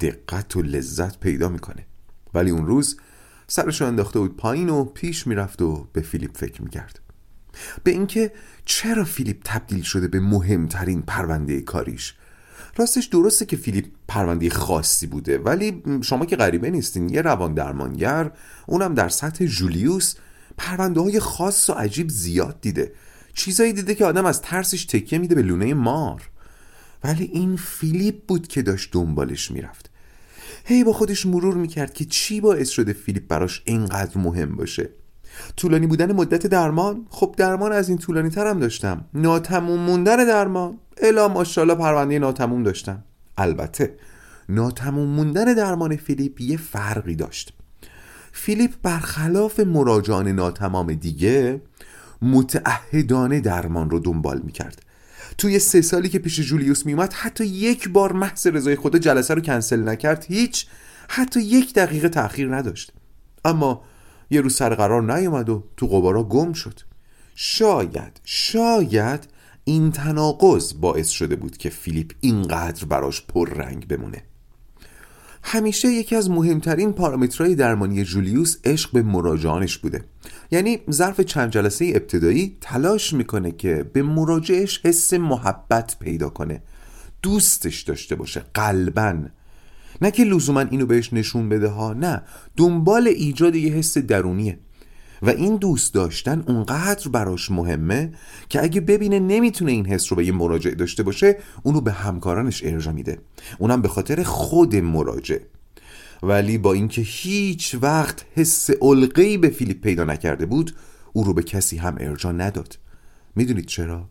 دقت 0.00 0.56
و 0.56 0.62
لذت 0.62 1.20
پیدا 1.20 1.48
می‌کنه. 1.48 1.86
ولی 2.34 2.50
اون 2.50 2.66
روز 2.66 2.96
سرش 3.46 3.82
انداخته 3.82 4.18
بود 4.18 4.36
پایین 4.36 4.68
و 4.68 4.84
پیش 4.84 5.26
می‌رفت 5.26 5.62
و 5.62 5.88
به 5.92 6.00
فیلیپ 6.00 6.36
فکر 6.36 6.62
می‌کرد. 6.62 7.00
به 7.84 7.90
اینکه 7.90 8.32
چرا 8.64 9.04
فیلیپ 9.04 9.40
تبدیل 9.44 9.82
شده 9.82 10.08
به 10.08 10.20
مهمترین 10.20 11.02
پرونده 11.02 11.60
کاریش؟ 11.60 12.14
راستش 12.76 13.04
درسته 13.04 13.46
که 13.46 13.56
فیلیپ 13.56 13.86
پرونده 14.08 14.50
خاصی 14.50 15.06
بوده 15.06 15.38
ولی 15.38 15.82
شما 16.02 16.26
که 16.26 16.36
غریبه 16.36 16.70
نیستین 16.70 17.08
یه 17.08 17.22
روان 17.22 17.54
درمانگر 17.54 18.30
اونم 18.66 18.94
در 18.94 19.08
سطح 19.08 19.46
جولیوس 19.46 20.14
پرونده 20.58 21.00
های 21.00 21.20
خاص 21.20 21.70
و 21.70 21.72
عجیب 21.72 22.08
زیاد 22.08 22.60
دیده. 22.60 22.92
چیزایی 23.34 23.72
دیده 23.72 23.94
که 23.94 24.04
آدم 24.04 24.26
از 24.26 24.42
ترسش 24.42 24.84
تکیه 24.84 25.18
میده 25.18 25.34
به 25.34 25.42
لونه 25.42 25.74
مار. 25.74 26.30
ولی 27.04 27.24
این 27.24 27.56
فیلیپ 27.56 28.26
بود 28.28 28.48
که 28.48 28.62
داشت 28.62 28.92
دنبالش 28.92 29.50
می‌رفت. 29.50 29.90
هی 30.64 30.84
با 30.84 30.92
خودش 30.92 31.26
مرور 31.26 31.54
می‌کرد 31.54 31.94
که 31.94 32.04
چی 32.04 32.40
باعث 32.40 32.68
شده 32.68 32.92
فیلیپ 32.92 33.28
براش 33.28 33.62
اینقدر 33.64 34.18
مهم 34.18 34.56
باشه. 34.56 34.88
طولانی 35.56 35.86
بودن 35.86 36.12
مدت 36.12 36.46
درمان؟ 36.46 37.06
خب 37.10 37.34
درمان 37.38 37.72
از 37.72 37.88
این 37.88 37.98
طولانی 37.98 38.30
ترم 38.30 38.60
داشتم. 38.60 39.04
ناتموم 39.14 39.80
موندن 39.80 40.16
درمان. 40.26 40.78
الا 40.96 41.28
ماشاءالله 41.28 41.74
پرونده 41.74 42.18
ناتموم 42.18 42.62
داشتم. 42.62 43.04
البته 43.38 43.96
ناتموم 44.48 45.08
موندن 45.08 45.54
درمان 45.54 45.96
فیلیپ 45.96 46.40
یه 46.40 46.56
فرقی 46.56 47.14
داشت. 47.14 47.52
فیلیپ 48.32 48.72
برخلاف 48.82 49.60
مراجعان 49.60 50.28
ناتمام 50.28 50.94
دیگه 50.94 51.60
متعهدانه 52.22 53.40
درمان 53.40 53.90
رو 53.90 53.98
دنبال 53.98 54.40
می‌کرد. 54.44 54.82
توی 55.38 55.58
سه 55.58 55.82
سالی 55.82 56.08
که 56.08 56.18
پیش 56.18 56.40
جولیوس 56.40 56.86
میومد 56.86 57.12
حتی 57.12 57.44
یک 57.46 57.88
بار 57.88 58.12
محض 58.12 58.46
رضای 58.46 58.76
خدا 58.76 58.98
جلسه 58.98 59.34
رو 59.34 59.40
کنسل 59.40 59.88
نکرد 59.88 60.24
هیچ 60.28 60.66
حتی 61.08 61.40
یک 61.40 61.74
دقیقه 61.74 62.08
تأخیر 62.08 62.56
نداشت. 62.56 62.92
اما 63.44 63.82
یه 64.30 64.40
روز 64.40 64.54
سر 64.54 64.74
قرار 64.74 65.16
نیومد 65.16 65.48
و 65.48 65.64
تو 65.76 65.86
قبارا 65.86 66.22
گم 66.22 66.52
شد. 66.52 66.80
شاید 67.34 68.20
شاید 68.24 69.28
این 69.64 69.92
تناقض 69.92 70.74
باعث 70.80 71.08
شده 71.08 71.36
بود 71.36 71.56
که 71.56 71.70
فیلیپ 71.70 72.12
اینقدر 72.20 72.84
براش 72.84 73.22
پررنگ 73.26 73.88
بمونه. 73.88 74.22
همیشه 75.42 75.88
یکی 75.88 76.16
از 76.16 76.30
مهمترین 76.30 76.92
پارامترهای 76.92 77.54
درمانی 77.54 78.04
جولیوس 78.04 78.56
عشق 78.64 78.92
به 78.92 79.02
مراجعانش 79.02 79.78
بوده. 79.78 80.04
یعنی 80.50 80.78
ظرف 80.90 81.20
چند 81.20 81.50
جلسه 81.50 81.92
ابتدایی 81.94 82.56
تلاش 82.60 83.12
می‌کنه 83.12 83.52
که 83.52 83.84
به 83.92 84.02
مراجعش 84.02 84.80
حس 84.84 85.14
محبت 85.14 85.96
پیدا 86.00 86.28
کنه. 86.28 86.62
دوستش 87.22 87.82
داشته 87.82 88.14
باشه 88.14 88.42
قلبا. 88.54 89.14
نه 90.02 90.10
که 90.10 90.24
لزوما 90.24 90.60
اینو 90.60 90.86
بهش 90.86 91.12
نشون 91.12 91.48
بده 91.48 91.68
ها 91.68 91.92
نه. 91.92 92.22
دنبال 92.56 93.08
ایجاد 93.08 93.54
یه 93.56 93.72
حس 93.72 93.98
درونیه. 93.98 94.58
و 95.22 95.28
این 95.28 95.56
دوست 95.56 95.94
داشتن 95.94 96.44
اونقدر 96.48 97.08
براش 97.08 97.50
مهمه 97.50 98.12
که 98.48 98.62
اگه 98.62 98.80
ببینه 98.80 99.18
نمی‌تونه 99.18 99.72
این 99.72 99.86
حس 99.86 100.12
رو 100.12 100.16
به 100.16 100.26
یه 100.26 100.32
مراجع 100.32 100.70
داشته 100.70 101.02
باشه 101.02 101.38
اونو 101.62 101.80
به 101.80 101.92
همکارانش 101.92 102.64
ارجا 102.64 102.92
میده. 102.92 103.18
اونم 103.58 103.82
به 103.82 103.88
خاطر 103.88 104.22
خود 104.22 104.76
مراجع 104.76 105.38
ولی 106.22 106.58
با 106.58 106.72
اینکه 106.72 107.02
هیچ 107.02 107.76
وقت 107.82 108.24
حس 108.34 108.70
القی 108.82 109.36
به 109.36 109.48
فیلیپ 109.48 109.80
پیدا 109.80 110.04
نکرده 110.04 110.46
بود 110.46 110.74
او 111.12 111.24
رو 111.24 111.34
به 111.34 111.42
کسی 111.42 111.76
هم 111.76 111.96
ارجا 112.00 112.32
نداد. 112.32 112.78
می‌دونید 113.36 113.66
چرا؟ 113.66 114.08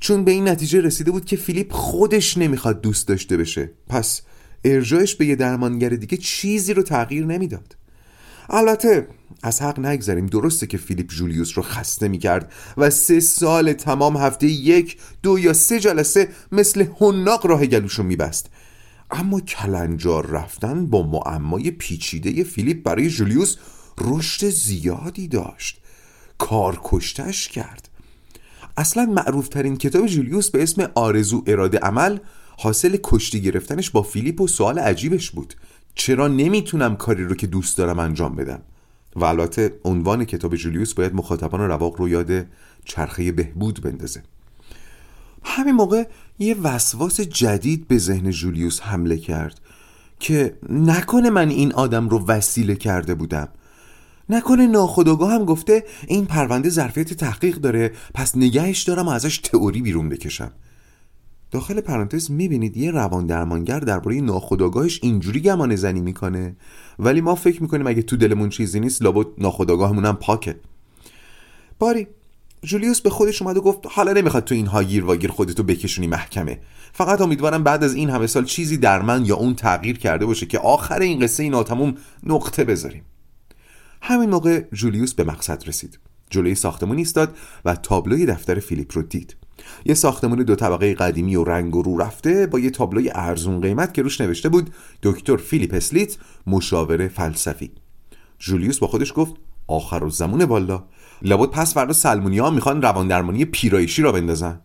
چون 0.00 0.24
به 0.24 0.30
این 0.30 0.48
نتیجه 0.48 0.80
رسیده 0.80 1.10
بود 1.10 1.24
که 1.24 1.36
فیلیپ 1.36 1.72
خودش 1.72 2.38
نمی‌خواد 2.38 2.80
دوست 2.80 3.08
داشته 3.08 3.36
بشه. 3.36 3.70
پس 3.88 4.22
ارجاعش 4.64 5.14
به 5.14 5.26
یه 5.26 5.36
درمانگر 5.36 5.88
دیگه 5.88 6.16
چیزی 6.16 6.74
رو 6.74 6.82
تغییر 6.82 7.26
نمی‌داد. 7.26 7.76
البته 8.52 9.08
از 9.42 9.62
حق 9.62 9.80
نگذاریم 9.80 10.26
درسته 10.26 10.66
که 10.66 10.78
فیلیپ 10.78 11.10
جولیوس 11.10 11.52
رو 11.54 11.62
خسته 11.62 12.08
می‌کرد 12.08 12.52
و 12.76 12.90
سه 12.90 13.20
سال 13.20 13.72
تمام 13.72 14.16
هفته 14.16 14.46
یک 14.46 14.96
دو 15.22 15.38
یا 15.38 15.52
سه 15.52 15.80
جلسه 15.80 16.28
مثل 16.52 16.86
هنناق 17.00 17.46
راه 17.46 17.66
گلوش 17.66 17.94
رو 17.94 18.04
میبست. 18.04 18.46
اما 19.10 19.40
کلنجار 19.40 20.26
رفتن 20.26 20.86
با 20.86 21.02
معمای 21.02 21.70
پیچیده 21.70 22.44
فیلیپ 22.44 22.82
برای 22.82 23.10
جولیوس 23.10 23.56
رشد 24.00 24.48
زیادی 24.48 25.28
داشت. 25.28 25.80
کار 26.38 26.80
کشتش 26.84 27.48
کرد. 27.48 27.88
اصلا 28.76 29.04
معروفترین 29.04 29.76
کتاب 29.76 30.06
جولیوس 30.06 30.50
به 30.50 30.62
اسم 30.62 30.90
آرزو 30.94 31.44
اراده 31.46 31.78
عمل 31.78 32.18
حاصل 32.58 32.96
کشتی 33.02 33.40
گرفتنش 33.40 33.90
با 33.90 34.02
فیلیپ 34.02 34.40
و 34.40 34.46
سوال 34.46 34.78
عجیبش 34.78 35.30
بود. 35.30 35.54
چرا 35.94 36.28
نمی‌تونم 36.28 36.96
کاری 36.96 37.24
رو 37.24 37.34
که 37.34 37.46
دوست 37.46 37.78
دارم 37.78 37.98
انجام 37.98 38.36
بدم؟ 38.36 38.62
و 39.16 39.24
البته 39.24 39.80
عنوان 39.84 40.24
کتاب 40.24 40.56
جولیوس 40.56 40.94
باید 40.94 41.14
مخاطبان 41.14 41.60
رواق 41.60 41.96
رو 41.96 42.08
یاد 42.08 42.46
چرخه 42.84 43.32
بهبود 43.32 43.82
بندازه. 43.82 44.22
همین 45.44 45.74
موقع 45.74 46.04
یه 46.38 46.56
وسواس 46.62 47.20
جدید 47.20 47.88
به 47.88 47.98
ذهن 47.98 48.30
جولیوس 48.30 48.80
حمله 48.80 49.16
کرد 49.16 49.60
که 50.20 50.58
نکنه 50.68 51.30
من 51.30 51.48
این 51.48 51.72
آدم 51.72 52.08
رو 52.08 52.26
وسیله 52.26 52.74
کرده 52.74 53.14
بودم. 53.14 53.48
نکنه 54.28 54.66
ناخداگاه 54.66 55.32
هم 55.32 55.44
گفته 55.44 55.84
این 56.06 56.26
پرونده 56.26 56.68
ظرفیت 56.68 57.14
تحقیق 57.14 57.56
داره 57.56 57.92
پس 58.14 58.36
نگهش 58.36 58.82
دارم 58.82 59.08
و 59.08 59.10
ازش 59.10 59.38
تئوری 59.38 59.82
بیرون 59.82 60.08
بکشم. 60.08 60.52
داخل 61.52 61.80
پرانتز 61.80 62.30
می‌بینید 62.30 62.76
یه 62.76 62.90
روان 62.90 63.26
درمانگر 63.26 63.80
درباره 63.80 64.20
ناخداگاهش 64.20 65.00
اینجوری 65.02 65.40
گمان 65.40 65.76
زنی 65.76 66.00
می‌کنه. 66.00 66.56
ولی 66.98 67.20
ما 67.20 67.34
فکر 67.34 67.62
می‌کنیم 67.62 67.86
اگه 67.86 68.02
تو 68.02 68.16
دلمون 68.16 68.48
چیزی 68.48 68.80
نیست 68.80 69.02
لابد 69.02 69.26
ناخداگاهمون 69.38 70.04
هم 70.04 70.16
پاکه. 70.16 70.56
باری 71.78 72.06
جولیوس 72.62 73.00
به 73.00 73.10
خودش 73.10 73.42
اومد 73.42 73.56
و 73.56 73.60
گفت 73.60 73.78
حالا 73.90 74.12
نمی‌خواد 74.12 74.44
تو 74.44 74.54
این 74.54 74.66
هاگیر 74.66 75.04
واگیر 75.04 75.30
خودتو 75.30 75.62
بکشونی 75.62 76.06
محکمه. 76.06 76.58
فقط 76.92 77.20
امیدوارم 77.20 77.62
بعد 77.62 77.84
از 77.84 77.94
این 77.94 78.10
همه 78.10 78.26
سال 78.26 78.44
چیزی 78.44 78.76
در 78.76 79.02
من 79.02 79.24
یا 79.24 79.36
اون 79.36 79.54
تغییر 79.54 79.98
کرده 79.98 80.26
باشه 80.26 80.46
که 80.46 80.58
آخر 80.58 81.00
این 81.00 81.20
قصه 81.20 81.48
ناتموم 81.48 81.94
نقطه 82.22 82.64
بذاریم. 82.64 83.02
همین 84.02 84.30
موقع 84.30 84.64
جولیوس 84.72 85.14
به 85.14 85.24
مقصد 85.24 85.68
رسید. 85.68 85.98
جلوی 86.30 86.54
ساختمون 86.54 86.96
ایستاد 86.96 87.36
و 87.64 87.74
تابلوی 87.74 88.26
دفتر 88.26 88.60
فیلیپ 88.60 88.96
رو 88.96 89.02
دید. 89.02 89.36
یه 89.84 89.94
ساختمون 89.94 90.38
دو 90.38 90.54
طبقه 90.54 90.94
قدیمی 90.94 91.36
و 91.36 91.44
رنگ 91.44 91.76
و 91.76 91.82
رو 91.82 91.98
رفته 91.98 92.46
با 92.46 92.58
یه 92.58 92.70
تابلوی 92.70 93.10
ارزون 93.14 93.60
قیمت 93.60 93.94
که 93.94 94.02
روش 94.02 94.20
نوشته 94.20 94.48
بود 94.48 94.70
دکتر 95.02 95.36
فیلیپ 95.36 95.74
اسلیت 95.74 96.16
مشاور 96.46 97.08
فلسفی. 97.08 97.70
جولیوس 98.38 98.78
با 98.78 98.86
خودش 98.86 99.12
گفت 99.16 99.34
آخه 99.66 100.04
والا 100.04 100.84
لابد 101.22 101.50
پس 101.50 101.74
فردا 101.74 101.92
سلمونی 101.92 102.38
ها 102.38 102.50
می‌خوان 102.50 102.82
روان 102.82 103.08
درمانی 103.08 103.44
پیرایشی 103.44 104.02
راه 104.02 104.12
بندازن. 104.12 104.60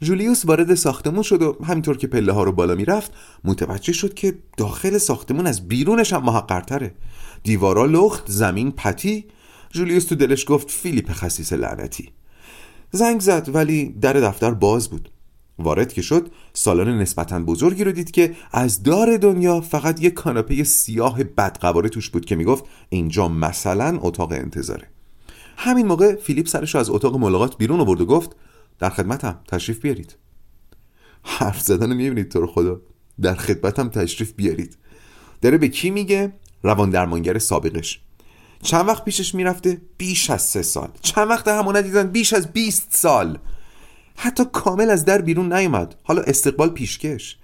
جولیوس 0.00 0.44
وارد 0.44 0.74
ساختمون 0.74 1.22
شد 1.22 1.42
و 1.42 1.56
همینطور 1.64 1.96
که 1.96 2.06
پله 2.06 2.32
ها 2.32 2.42
رو 2.42 2.52
بالا 2.52 2.74
می‌رفت 2.74 3.12
متوجه 3.44 3.92
شد 3.92 4.14
که 4.14 4.38
داخل 4.56 4.98
ساختمون 4.98 5.46
از 5.46 5.68
بیرونش 5.68 6.12
هم 6.12 6.22
محقرتره. 6.22 6.94
دیوارا 7.42 7.84
لخت 7.84 8.22
زمین 8.26 8.72
پتی. 8.72 9.24
جولیوس 9.70 10.04
تو 10.04 10.14
دلش 10.14 10.44
گفت 10.48 10.70
فیلیپ 10.70 11.12
خسیس 11.12 11.52
لعنتی. 11.52 12.08
زنگ 12.94 13.20
زد 13.20 13.50
ولی 13.54 13.88
در 14.00 14.12
دفتر 14.12 14.50
باز 14.50 14.88
بود. 14.88 15.10
وارد 15.58 15.92
که 15.92 16.02
شد 16.02 16.28
سالن 16.52 16.98
نسبتا 16.98 17.40
بزرگی 17.40 17.84
رو 17.84 17.92
دید 17.92 18.10
که 18.10 18.34
از 18.52 18.82
دار 18.82 19.16
دنیا 19.16 19.60
فقط 19.60 20.02
یک 20.02 20.14
کاناپه 20.14 20.64
سیاه 20.64 21.24
بدقواره 21.24 21.88
توش 21.88 22.10
بود 22.10 22.24
که 22.24 22.36
می‌گفت 22.36 22.64
اینجا 22.88 23.28
مثلا 23.28 23.98
اتاق 24.00 24.32
انتظاره. 24.32 24.88
همین 25.56 25.86
موقع 25.86 26.16
فیلیپ 26.16 26.46
سرش 26.48 26.76
از 26.76 26.90
اتاق 26.90 27.16
ملاقات 27.16 27.58
بیرون 27.58 27.80
آورد 27.80 28.00
و 28.00 28.06
گفت 28.06 28.36
در 28.78 28.90
خدمتم 28.90 29.40
تشریف 29.48 29.80
بیارید. 29.80 30.16
حرف 31.22 31.60
زدن 31.60 31.92
می‌بینید 31.92 32.28
تو 32.28 32.40
رو 32.40 32.46
خدا. 32.46 32.80
در 33.20 33.34
خدمتم 33.34 33.88
تشریف 33.88 34.32
بیارید. 34.32 34.76
داره 35.42 35.58
به 35.58 35.68
کی 35.68 35.90
میگه؟ 35.90 36.32
روان 36.62 36.90
درمانگر 36.90 37.38
سابقش. 37.38 38.03
چند 38.64 38.88
وقت 38.88 39.04
پیشش 39.04 39.34
می‌رفته؟ 39.34 39.80
بیش 39.98 40.30
از 40.30 40.42
سه 40.42 40.62
سال. 40.62 40.88
چند 41.00 41.30
وقت 41.30 41.48
همون 41.48 41.80
دیدن 41.80 42.06
بیش 42.06 42.32
از 42.32 42.52
20 42.52 42.86
سال. 42.90 43.38
حتی 44.16 44.44
کامل 44.52 44.90
از 44.90 45.04
در 45.04 45.20
بیرون 45.20 45.52
نیومد. 45.52 45.94
حالا 46.02 46.22
استقبال 46.22 46.68
پیشکش. 46.68 47.36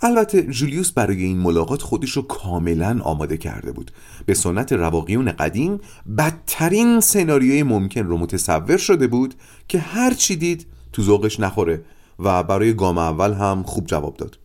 البته 0.00 0.42
جولیوس 0.42 0.92
برای 0.92 1.22
این 1.22 1.38
ملاقات 1.38 1.82
خودش 1.82 2.10
رو 2.10 2.22
کاملا 2.22 3.00
آماده 3.02 3.36
کرده 3.36 3.72
بود. 3.72 3.90
به 4.26 4.34
سنت 4.34 4.72
رواقیون 4.72 5.32
قدیم 5.32 5.80
بدترین 6.18 7.00
سناریوی 7.00 7.62
ممکن 7.62 8.04
رو 8.04 8.18
متصور 8.18 8.76
شده 8.76 9.06
بود 9.06 9.34
که 9.68 9.78
هر 9.78 10.14
چی 10.14 10.36
دید 10.36 10.66
تو 10.92 11.02
ذوقش 11.02 11.40
نخوره 11.40 11.84
و 12.18 12.42
برای 12.42 12.74
گام 12.74 12.98
اول 12.98 13.32
هم 13.32 13.62
خوب 13.62 13.86
جواب 13.86 14.16
داد. 14.16 14.38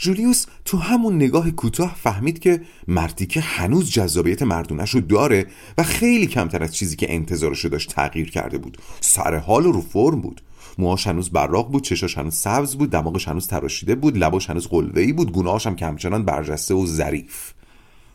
جولیوس 0.00 0.46
تو 0.64 0.76
همون 0.76 1.16
نگاه 1.16 1.50
کوتاه 1.50 1.96
فهمید 2.02 2.38
که 2.38 2.60
مرتیکه 2.88 3.40
هنوز 3.40 3.90
جذابیت 3.90 4.42
مردونش 4.42 4.90
رو 4.90 5.00
داره 5.00 5.46
و 5.78 5.82
خیلی 5.82 6.26
کمتر 6.26 6.62
از 6.62 6.74
چیزی 6.74 6.96
که 6.96 7.14
انتظارش 7.14 7.64
داشت 7.64 7.90
تغییر 7.90 8.30
کرده 8.30 8.58
بود. 8.58 8.78
سر 9.00 9.36
حال 9.36 9.64
رو 9.64 9.80
فرم 9.80 10.20
بود. 10.20 10.40
موهاش 10.78 11.06
هنوز 11.06 11.30
براق 11.30 11.70
بود 11.70 11.82
چشاش 11.82 12.18
هنوز 12.18 12.34
سبز 12.34 12.76
بود 12.76 12.90
دماغش 12.90 13.28
هنوز 13.28 13.46
تراشیده 13.46 13.94
بود 13.94 14.18
لباش 14.18 14.50
هنوز 14.50 14.66
قلوه‌ای 14.68 15.12
بود 15.12 15.32
گونه‌هاش 15.32 15.66
هم 15.66 15.76
کمچنان 15.76 16.24
برجسته 16.24 16.74
و 16.74 16.86
ظریف. 16.86 17.52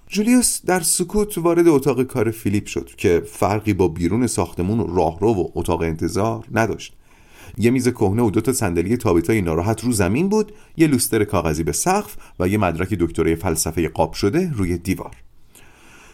جولیوس 0.08 0.62
در 0.66 0.80
سکوت 0.80 1.38
وارد 1.38 1.68
اتاق 1.68 2.04
کار 2.04 2.32
فیلیپ 2.32 2.66
شد 2.66 2.90
که 2.98 3.24
فرقی 3.32 3.74
با 3.74 3.88
بیرون 3.88 4.28
ساختمون 4.28 4.96
راهرو 4.96 5.34
و 5.34 5.48
اتاق 5.56 5.82
انتظار 5.82 6.46
نداشت. 6.52 6.94
یه 7.58 7.72
میز 7.72 7.88
کهنه 7.88 8.24
و 8.24 8.30
دو 8.30 8.42
تا 8.42 8.54
صندلی 8.54 8.98
تابیتای 8.98 9.42
ناراحت 9.42 9.84
رو 9.84 9.92
زمین 9.92 10.30
بود 10.30 10.52
یه 10.78 10.88
لوستر 10.88 11.24
کاغذی 11.24 11.64
به 11.64 11.72
سقف 11.72 12.16
و 12.40 12.48
یه 12.48 12.58
مدرک 12.58 12.94
دکترای 12.94 13.36
فلسفه 13.36 13.90
قاب 13.90 14.14
شده 14.14 14.52
روی 14.54 14.78
دیوار. 14.78 15.12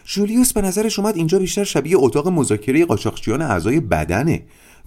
جولیوس 0.04 0.52
به 0.52 0.62
نظرش 0.62 0.98
اومد 0.98 1.16
اینجا 1.16 1.38
بیشتر 1.38 1.64
شبیه 1.64 1.96
اتاق 1.98 2.28
مذاکره 2.28 2.84
قاچاقچیان 2.84 3.42
اعضای 3.42 3.80
بدنه 3.80 4.42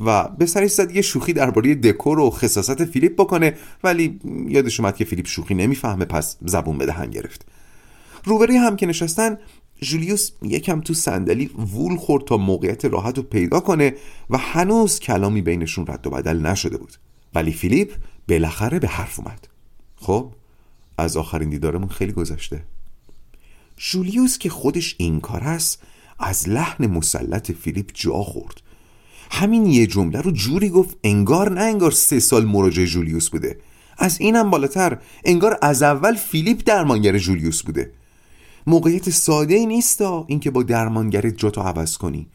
و 0.05 0.27
به 0.27 0.45
سرش 0.45 0.71
زد 0.71 0.95
یه 0.95 1.01
شوخی 1.01 1.33
درباره 1.33 1.75
دکور 1.75 2.19
و 2.19 2.29
خصاصت 2.29 2.85
فیلیپ 2.85 3.15
بکنه 3.15 3.53
ولی 3.83 4.19
یادش 4.47 4.79
اومد 4.79 4.95
که 4.95 5.05
فیلیپ 5.05 5.27
شوخی 5.27 5.55
نمی‌فهمه 5.55 6.05
پس 6.05 6.37
زبون 6.45 6.77
به 6.77 6.85
دهن 6.85 7.09
گرفت. 7.09 7.45
روبروی 8.23 8.57
هم 8.57 8.75
که 8.75 8.85
نشستن 8.85 9.37
جولیوس 9.81 10.31
یکم 10.41 10.81
تو 10.81 10.93
صندلی 10.93 11.45
وول 11.45 11.97
خورد 11.97 12.23
تا 12.23 12.37
موقعیت 12.37 12.85
راحت 12.85 13.17
رو 13.17 13.23
پیدا 13.23 13.59
کنه 13.59 13.95
و 14.29 14.37
هنوز 14.37 14.99
کلامی 14.99 15.41
بینشون 15.41 15.87
رد 15.87 16.07
و 16.07 16.09
بدل 16.09 16.39
نشده 16.39 16.77
بود. 16.77 16.93
ولی 17.33 17.53
فیلیپ 17.53 17.93
بالاخره 18.29 18.79
به 18.79 18.87
حرف 18.87 19.19
اومد. 19.19 19.47
خب 19.95 20.31
از 20.97 21.17
آخرین 21.17 21.49
دیدارمون 21.49 21.89
خیلی 21.89 22.11
گذشته. 22.11 22.63
جولیوس 23.77 24.37
که 24.37 24.49
خودش 24.49 24.95
این 24.97 25.19
کار 25.19 25.43
است 25.43 25.81
از 26.19 26.49
لحن 26.49 26.87
مسلط 26.87 27.51
فیلیپ 27.51 27.91
جا 27.93 28.23
خورد. 28.23 28.61
همین 29.31 29.65
یه 29.65 29.87
جمله 29.87 30.21
رو 30.21 30.31
جوری 30.31 30.69
گفت 30.69 30.97
انگار 31.03 31.51
نه 31.51 31.61
انگار 31.61 31.91
سه 31.91 32.19
سال 32.19 32.45
مراجع 32.45 32.85
جولیوس 32.85 33.29
بوده. 33.29 33.57
از 33.97 34.21
اینم 34.21 34.49
بالاتر 34.49 34.97
انگار 35.25 35.57
از 35.61 35.83
اول 35.83 36.15
فیلیپ 36.15 36.61
درمانگر 36.65 37.17
جولیوس 37.17 37.63
بوده. 37.63 37.91
موقعیت 38.67 39.09
ساده 39.09 39.55
ای 39.55 39.65
نیست 39.65 40.01
اینکه 40.01 40.51
با 40.51 40.63
درمانگرت 40.63 41.37
جاتو 41.37 41.61
عوض 41.61 41.97
کنی. 41.97 42.27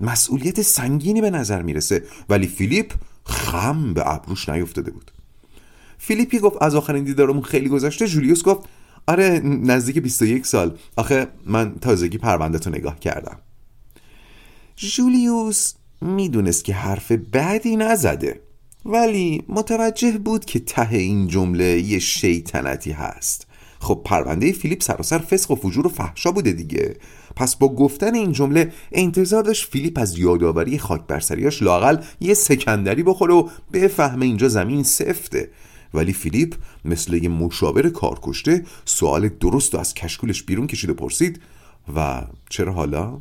مسئولیت 0.00 0.62
سنگینی 0.62 1.20
به 1.20 1.30
نظر 1.30 1.62
می‌رسه. 1.62 2.04
ولی 2.28 2.46
فیلیپ 2.46 2.92
خم 3.24 3.94
به 3.94 4.12
ابروش 4.14 4.48
نیفتاده 4.48 4.90
بود. 4.90 5.10
فیلیپی 5.98 6.38
گفت 6.38 6.62
از 6.62 6.74
آخرین 6.74 7.04
دیدارمون 7.04 7.42
خیلی 7.42 7.68
گذشته. 7.68 8.06
جولیوس 8.06 8.42
گفت 8.42 8.68
آره 9.06 9.40
نزدیک 9.44 9.98
21 9.98 10.46
سال. 10.46 10.78
آخه 10.96 11.28
من 11.46 11.74
تازگی 11.80 12.18
پرونده 12.18 12.58
تو 12.58 12.70
نگاه 12.70 13.00
کردم. 13.00 13.38
جولیوس 14.76 15.72
می‌دونست 16.00 16.64
که 16.64 16.74
حرف 16.74 17.12
بعدی 17.12 17.76
نزده. 17.76 18.40
ولی 18.84 19.42
متوجه 19.48 20.18
بود 20.18 20.44
که 20.44 20.58
ته 20.58 20.92
این 20.92 21.28
جمله 21.28 21.80
یه 21.80 21.98
شیطنتی 21.98 22.92
هست. 22.92 23.46
خب 23.82 24.00
پرونده 24.04 24.52
فیلیپ 24.52 24.82
سراسر 24.82 25.18
فسق 25.18 25.50
و 25.50 25.54
فجور 25.54 25.86
و 25.86 25.90
فحشا 25.90 26.32
بوده 26.32 26.52
دیگه. 26.52 26.96
پس 27.36 27.56
با 27.56 27.68
گفتن 27.68 28.14
این 28.14 28.32
جمله 28.32 28.72
انتظار 28.92 29.42
داشت 29.42 29.68
فیلیپ 29.70 29.98
از 29.98 30.18
یادآوری 30.18 30.78
خاک 30.78 31.06
برسریاش 31.06 31.62
لاقل 31.62 31.96
یه 32.20 32.34
سکندری 32.34 33.02
بخوره 33.02 33.34
و 33.34 33.48
بفهمه 33.72 34.26
اینجا 34.26 34.48
زمین 34.48 34.82
سفته. 34.82 35.50
ولی 35.94 36.12
فیلیپ 36.12 36.54
مثل 36.84 37.14
یه 37.14 37.28
مشاور 37.28 37.90
کارکشته 37.90 38.64
سوال 38.84 39.28
درست 39.28 39.74
و 39.74 39.78
از 39.78 39.94
کشکولش 39.94 40.42
بیرون 40.42 40.66
کشید 40.66 40.90
و 40.90 40.94
پرسید 40.94 41.40
و 41.96 42.22
چرا 42.50 42.72
حالا؟ 42.72 43.20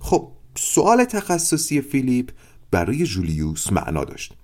خب 0.00 0.32
سوال 0.54 1.04
تخصصی 1.04 1.80
فیلیپ 1.80 2.30
برای 2.70 3.04
جولیوس 3.04 3.72
معنا 3.72 4.04
داشت. 4.04 4.37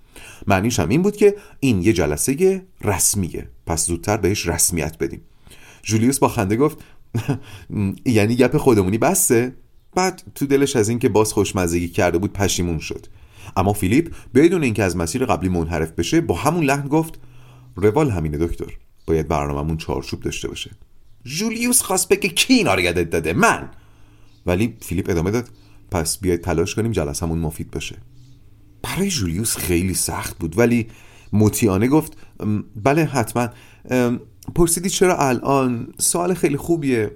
معنیش 0.47 0.79
هم 0.79 0.89
این 0.89 1.01
بود 1.01 1.15
که 1.15 1.35
این 1.59 1.81
یه 1.81 1.93
جلسه 1.93 2.65
رسمیه. 2.81 3.47
پس 3.65 3.87
زودتر 3.87 4.17
بهش 4.17 4.47
رسمیت 4.47 4.97
بدیم. 4.97 5.21
جولیوس 5.83 6.19
با 6.19 6.27
خنده 6.27 6.55
گفت 6.55 6.77
یعنی 8.05 8.35
گپ 8.35 8.57
خودمونی 8.57 8.97
بسته 8.97 9.55
بعد 9.95 10.23
تو 10.35 10.45
دلش 10.45 10.75
از 10.75 10.89
اینکه 10.89 11.09
باز 11.09 11.33
خوشمزگی 11.33 11.87
کرده 11.87 12.17
بود 12.17 12.33
پشیمون 12.33 12.79
شد. 12.79 13.05
اما 13.57 13.73
فیلیپ 13.73 14.15
بدون 14.35 14.63
اینکه 14.63 14.83
از 14.83 14.97
مسیر 14.97 15.25
قبلی 15.25 15.49
منحرف 15.49 15.91
بشه 15.91 16.21
با 16.21 16.35
همون 16.35 16.63
لحن 16.63 16.87
گفت 16.87 17.19
روال 17.75 18.09
همینه 18.09 18.37
دکتر. 18.37 18.73
باید 19.07 19.27
برنامهمون 19.27 19.77
چارچوب 19.77 20.19
داشته 20.19 20.47
باشه. 20.47 20.71
جولیوس 21.23 21.81
خواست 21.81 22.09
بگه 22.09 22.29
کی 22.29 22.53
اینا 22.53 22.73
رو 22.73 22.81
یادت 22.81 23.09
داده؟ 23.09 23.33
من! 23.33 23.69
ولی 24.45 24.77
فیلیپ 24.81 25.09
ادامه 25.09 25.31
داد 25.31 25.49
پس 25.91 26.17
بیاید 26.17 26.41
تلاش 26.41 26.75
کنیم 26.75 26.91
جلسمون 26.91 27.39
مفید 27.39 27.71
باشه. 27.71 27.95
برای 28.95 29.09
جولیوس 29.09 29.57
خیلی 29.57 29.93
سخت 29.93 30.37
بود 30.37 30.57
ولی 30.57 30.87
مطیانه 31.33 31.87
گفت 31.87 32.13
بله 32.83 33.05
حتما. 33.05 33.49
پرسیدی 34.55 34.89
چرا 34.89 35.17
الان؟ 35.17 35.87
سوال 35.97 36.33
خیلی 36.33 36.57
خوبیه. 36.57 37.11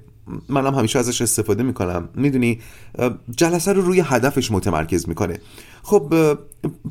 منم 0.49 0.75
همیشه 0.75 0.99
ازش 0.99 1.21
استفاده 1.21 1.63
می‌کنم. 1.63 2.09
می‌دونی 2.15 2.59
جلسه 3.35 3.73
رو 3.73 3.81
روی 3.81 3.99
هدفش 3.99 4.51
متمرکز 4.51 5.09
می‌کنه. 5.09 5.39
خب 5.83 6.13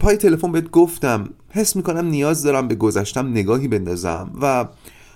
پای 0.00 0.16
تلفن 0.16 0.52
بهت 0.52 0.70
گفتم. 0.70 1.28
حس 1.50 1.76
می‌کنم 1.76 2.06
نیاز 2.06 2.42
دارم 2.42 2.68
به 2.68 2.74
گذشتم 2.74 3.28
نگاهی 3.28 3.68
بندازم 3.68 4.32
و 4.42 4.68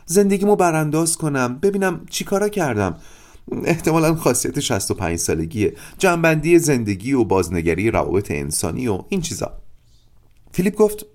زندگیمو 0.06 0.56
برانداز 0.56 1.16
کنم. 1.16 1.58
ببینم 1.58 2.00
چی 2.10 2.24
کارا 2.24 2.48
کردم. 2.48 2.96
احتمالا 3.64 4.14
خاصیت 4.14 4.60
65 4.60 5.18
سالگیه. 5.18 5.74
جنبندی 5.98 6.58
زندگی 6.58 7.12
و 7.12 7.24
بازنگری 7.24 7.90
روابط 7.90 8.30
انسانی 8.30 8.88
و 8.88 9.02
این 9.08 9.20
چیزا. 9.20 9.61
فیلیپ 10.52 10.74
گفت 10.74 11.06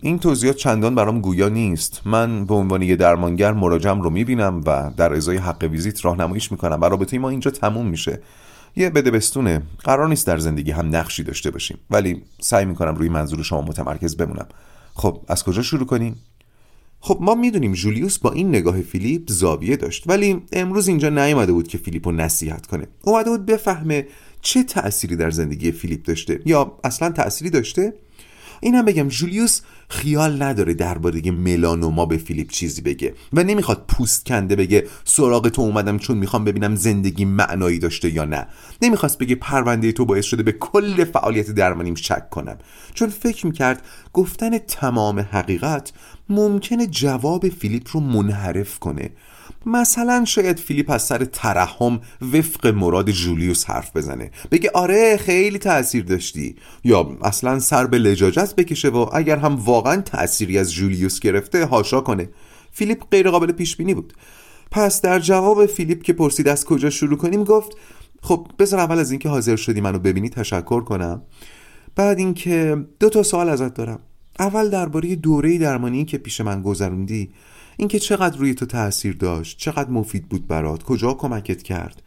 این 0.00 0.18
توضیحات 0.18 0.56
چندان 0.56 0.94
برام 0.94 1.20
گویا 1.20 1.48
نیست. 1.48 2.00
من 2.04 2.44
به 2.44 2.54
عنوان 2.54 2.82
یه 2.82 2.96
درمانگر 2.96 3.52
مراجعم 3.52 4.02
رو 4.02 4.10
می‌بینم 4.10 4.60
و 4.66 4.90
در 4.96 5.12
ازای 5.12 5.36
حق 5.36 5.68
ویزیت 5.70 6.04
راهنماییش 6.04 6.52
می‌کنم. 6.52 6.78
و 6.80 6.84
رابطه 6.84 7.18
ما 7.18 7.28
اینجا 7.28 7.50
تموم 7.50 7.86
میشه. 7.86 8.20
یه 8.76 8.90
بده 8.90 9.10
بستونه. 9.10 9.62
قرار 9.84 10.08
نیست 10.08 10.26
در 10.26 10.38
زندگی 10.38 10.70
هم 10.70 10.96
نقشی 10.96 11.22
داشته 11.22 11.50
باشیم. 11.50 11.78
ولی 11.90 12.22
سعی 12.40 12.64
می‌کنم 12.64 12.94
روی 12.94 13.08
منظور 13.08 13.42
شما 13.42 13.62
متمرکز 13.62 14.16
بمونم. 14.16 14.46
خب 14.94 15.20
از 15.28 15.44
کجا 15.44 15.62
شروع 15.62 15.86
کنیم؟ 15.86 16.16
خب 17.00 17.18
ما 17.20 17.34
می‌دونیم 17.34 17.72
جولیوس 17.72 18.18
با 18.18 18.30
این 18.32 18.48
نگاه 18.48 18.80
فیلیپ 18.80 19.22
زاویه 19.30 19.76
داشت. 19.76 20.04
ولی 20.06 20.42
امروز 20.52 20.88
اینجا 20.88 21.08
نیومده 21.08 21.52
بود 21.52 21.68
که 21.68 21.78
فیلیپ 21.78 22.08
رو 22.08 22.14
نصیحت 22.14 22.66
کنه. 22.66 22.86
اومده 23.02 23.30
بود 23.30 23.46
بفهمه 23.46 24.06
چه 24.42 24.62
تأثیری 24.62 25.16
در 25.16 25.30
زندگی 25.30 25.72
فیلیپ 25.72 26.02
داشته. 26.02 26.40
یا 26.46 26.78
اصلا 26.84 27.10
تأثیری 27.10 27.50
داشته؟ 27.50 27.92
اینم 28.62 28.84
بگم 28.84 29.08
جولیوس 29.08 29.60
خیال 29.88 30.42
نداره 30.42 30.74
درباره 30.74 31.30
ملانوما 31.30 32.06
به 32.06 32.16
فیلیپ 32.16 32.50
چیزی 32.50 32.82
بگه 32.82 33.14
و 33.32 33.42
نمی‌خواد 33.42 33.84
پوست 33.88 34.26
کنده 34.26 34.56
بگه 34.56 34.86
سراغ 35.04 35.48
تو 35.48 35.62
اومدم 35.62 35.98
چون 35.98 36.18
می‌خوام 36.18 36.44
ببینم 36.44 36.74
زندگی 36.74 37.24
معنایی 37.24 37.78
داشته 37.78 38.10
یا 38.10 38.24
نه. 38.24 38.46
نمی‌خواست 38.82 39.18
بگه 39.18 39.34
پرونده 39.34 39.92
تو 39.92 40.04
باعث 40.04 40.24
شده 40.24 40.42
به 40.42 40.52
کل 40.52 41.04
فعالیت 41.04 41.50
درمانیم 41.50 41.94
شک 41.94 42.30
کنم. 42.30 42.58
چون 42.94 43.08
فکر 43.08 43.46
می‌کرد 43.46 43.86
گفتن 44.12 44.58
تمام 44.58 45.20
حقیقت 45.20 45.92
ممکنه 46.28 46.86
جواب 46.86 47.48
فیلیپ 47.48 47.88
رو 47.92 48.00
منحرف 48.00 48.78
کنه. 48.78 49.10
مثلا 49.66 50.24
شاید 50.24 50.58
فیلیپ 50.58 50.90
از 50.90 51.02
سر 51.02 51.24
ترحم 51.24 52.00
وفق 52.32 52.66
مراد 52.66 53.10
جولیوس 53.10 53.64
حرف 53.64 53.96
بزنه. 53.96 54.30
بگه 54.50 54.70
آره 54.74 55.16
خیلی 55.16 55.58
تاثیر 55.58 56.04
داشتی. 56.04 56.56
یا 56.84 57.18
اصلا 57.22 57.58
سر 57.58 57.86
به 57.86 57.98
لجاجت 57.98 58.54
بکشه 58.54 58.88
و 58.88 59.06
اگر 59.12 59.36
هم 59.36 59.56
واقعا 59.56 60.00
تأثیری 60.00 60.58
از 60.58 60.72
جولیوس 60.72 61.20
گرفته 61.20 61.66
حاشا 61.66 62.00
کنه. 62.00 62.28
فیلیپ 62.72 63.04
غیر 63.10 63.30
قابل 63.30 63.52
پیش 63.52 63.76
بینی 63.76 63.94
بود. 63.94 64.12
پس 64.70 65.00
در 65.00 65.18
جواب 65.18 65.66
فیلیپ 65.66 66.02
که 66.02 66.12
پرسید 66.12 66.48
از 66.48 66.64
کجا 66.64 66.90
شروع 66.90 67.18
کنیم 67.18 67.44
گفت 67.44 67.76
خب 68.22 68.46
بذار 68.58 68.80
اول 68.80 68.98
از 68.98 69.10
اینکه 69.10 69.28
حاضر 69.28 69.56
شدی 69.56 69.80
منو 69.80 69.98
ببینی 69.98 70.28
تشکر 70.28 70.80
کنم. 70.80 71.22
بعد 71.96 72.18
اینکه 72.18 72.86
دو 73.00 73.08
تا 73.08 73.22
سوال 73.22 73.48
ازت 73.48 73.74
دارم. 73.74 73.98
اول 74.38 74.70
درباره 74.70 75.16
دوره 75.16 75.58
درمانی 75.58 76.04
که 76.04 76.18
پیش 76.18 76.40
من 76.40 76.62
گذروندی. 76.62 77.30
اینکه 77.76 77.98
چقدر 77.98 78.38
روی 78.38 78.54
تو 78.54 78.66
تاثیر 78.66 79.16
داشت 79.16 79.58
چقدر 79.58 79.90
مفید 79.90 80.28
بود 80.28 80.46
برات 80.46 80.82
کجا 80.82 81.14
کمکت 81.14 81.62
کرد. 81.62 82.02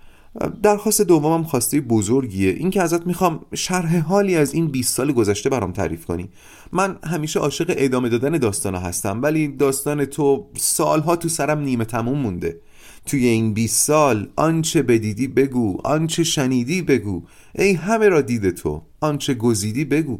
درخواست 0.64 1.02
دومم 1.02 1.44
خواسته 1.44 1.82
بزرگیه. 1.82 2.50
اینکه 2.50 2.82
ازت 2.82 3.08
می‌خوام 3.08 3.46
شرح 3.54 3.98
حالی 3.98 4.36
از 4.36 4.54
این 4.54 4.68
20 4.68 4.96
سال 4.96 5.12
گذشته 5.12 5.50
برام 5.50 5.72
تعریف 5.72 6.06
کنی. 6.06 6.30
من 6.72 6.98
همیشه 7.04 7.40
عاشق 7.40 7.74
ادامه 7.78 8.10
دادن 8.10 8.38
داستانا 8.38 8.80
هستم 8.80 9.22
ولی 9.22 9.48
داستان 9.48 10.06
تو 10.06 10.48
سالها 10.58 11.16
تو 11.16 11.30
سرم 11.30 11.60
نیمه 11.60 11.86
تموم 11.86 12.20
مونده. 12.20 12.60
توی 13.06 13.26
این 13.26 13.54
20 13.54 13.88
سال 13.88 14.30
آنچه 14.36 14.82
بدیدی 14.82 15.28
بگو 15.28 15.78
آنچه 15.84 16.24
شنیدی 16.24 16.82
بگو. 16.82 17.24
ای 17.56 17.74
همه 17.74 18.10
را 18.10 18.22
دیده 18.22 18.52
تو 18.52 18.82
آنچه 19.02 19.34
گزیدی 19.34 19.86
بگو. 19.86 20.20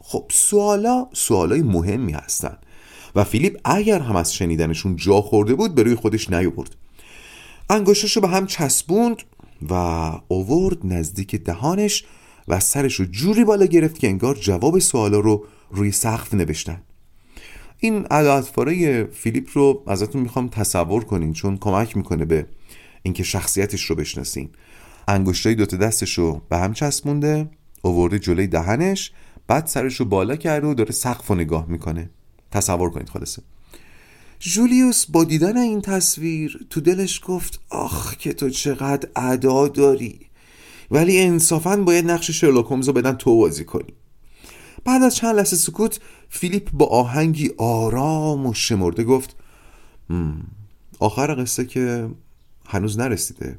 خب 0.00 0.24
سوالا 0.30 1.08
سوالای 1.12 1.62
مهمی 1.62 2.12
هستن. 2.12 2.56
و 3.14 3.24
فیلیپ 3.24 3.60
اگر 3.64 4.00
هم 4.00 4.16
از 4.16 4.34
شنیدنشون 4.34 4.96
جا 4.96 5.20
خورده 5.20 5.54
بود 5.54 5.74
به 5.74 5.82
روی 5.82 5.94
خودش 5.94 6.30
نیاورد. 6.30 6.76
انگشتشو 7.70 8.20
به 8.20 8.28
هم 8.28 8.46
چسبوند 8.46 9.16
و 9.70 9.74
اوورد 10.28 10.78
نزدیک 10.84 11.34
دهانش 11.34 12.04
و 12.48 12.60
سرش 12.60 12.94
رو 12.94 13.04
جوری 13.04 13.44
بالا 13.44 13.66
گرفت 13.66 13.98
که 13.98 14.08
انگار 14.08 14.34
جواب 14.34 14.78
سوالا 14.78 15.20
رو 15.20 15.44
روی 15.70 15.92
سقف 15.92 16.34
نوشتن. 16.34 16.82
این 17.78 18.06
علاتفاره 18.06 19.04
فیلیپ 19.04 19.48
رو 19.52 19.82
ازتون 19.86 20.22
می‌خوام 20.22 20.48
تصور 20.48 21.04
کنین 21.04 21.32
چون 21.32 21.56
کمک 21.56 21.96
می‌کنه 21.96 22.24
به 22.24 22.46
اینکه 23.02 23.22
شخصیتش 23.22 23.84
رو 23.84 23.96
بشناسین. 23.96 24.50
انگشتای 25.08 25.54
دوتا 25.54 25.76
دستش 25.76 26.18
رو 26.18 26.42
به 26.48 26.56
هم 26.58 26.72
چسبونده 26.72 27.50
اوورده 27.82 28.18
جلوی 28.18 28.46
دهنش 28.46 29.12
بعد 29.46 29.66
سرش 29.66 29.96
رو 29.96 30.06
بالا 30.06 30.36
کرده 30.36 30.66
و 30.66 30.74
داره 30.74 30.92
سقف 30.92 31.26
رو 31.26 31.34
نگاه 31.34 31.66
می‌کنه. 31.68 32.10
تصور 32.50 32.90
کنید 32.90 33.08
خلاصه 33.08 33.42
جولیوس 34.38 35.06
با 35.06 35.24
دیدن 35.24 35.56
این 35.56 35.80
تصویر 35.80 36.66
تو 36.70 36.80
دلش 36.80 37.20
گفت 37.24 37.60
آخ 37.70 38.16
که 38.16 38.32
تو 38.32 38.50
چقدر 38.50 39.08
ادا 39.16 39.68
داری. 39.68 40.20
ولی 40.90 41.20
انصافا 41.20 41.76
باید 41.76 42.10
نقش 42.10 42.30
شرلوک 42.30 42.66
رو 42.66 42.92
بدن 42.92 43.12
تو 43.12 43.36
بازی 43.36 43.64
کنی. 43.64 43.92
بعد 44.84 45.02
از 45.02 45.14
چند 45.16 45.36
لحظه 45.36 45.56
سکوت 45.56 46.00
فیلیپ 46.28 46.70
با 46.70 46.86
آهنگی 46.86 47.50
آرام 47.58 48.46
و 48.46 48.54
شمرده 48.54 49.04
گفت 49.04 49.36
آخر 50.98 51.42
قصه 51.42 51.64
که 51.64 52.08
هنوز 52.66 52.98
نرسیده. 52.98 53.58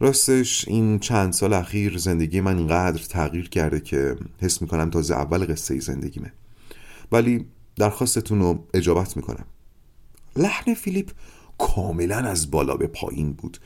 راستش 0.00 0.68
این 0.68 0.98
چند 0.98 1.32
سال 1.32 1.52
اخیر 1.52 1.98
زندگی 1.98 2.40
من 2.40 2.58
اینقدر 2.58 3.02
تغییر 3.02 3.48
کرده 3.48 3.80
که 3.80 4.16
حس 4.40 4.62
می‌کنم 4.62 4.90
تازه 4.90 5.14
اول 5.14 5.52
قصه 5.52 5.80
زندگیمه. 5.80 6.32
ولی 7.12 7.46
درخواستتون 7.76 8.38
رو 8.40 8.66
اجابت 8.74 9.16
می‌کنم. 9.16 9.44
لحن 10.36 10.74
فیلیپ 10.74 11.10
کاملا 11.58 12.16
از 12.16 12.50
بالا 12.50 12.76
به 12.76 12.86
پایین 12.86 13.32
بود. 13.32 13.58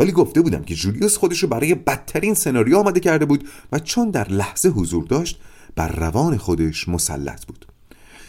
ولی 0.00 0.12
گفته 0.12 0.40
بودم 0.40 0.62
که 0.62 0.74
جولیوس 0.74 1.16
خودش 1.16 1.42
رو 1.42 1.48
برای 1.48 1.74
بدترین 1.74 2.34
سناریو 2.34 2.78
آماده 2.78 3.00
کرده 3.00 3.24
بود 3.24 3.48
و 3.72 3.78
چون 3.78 4.10
در 4.10 4.28
لحظه 4.28 4.68
حضور 4.68 5.04
داشت 5.04 5.40
بر 5.76 5.88
روان 5.88 6.36
خودش 6.36 6.88
مسلط 6.88 7.46
بود. 7.46 7.66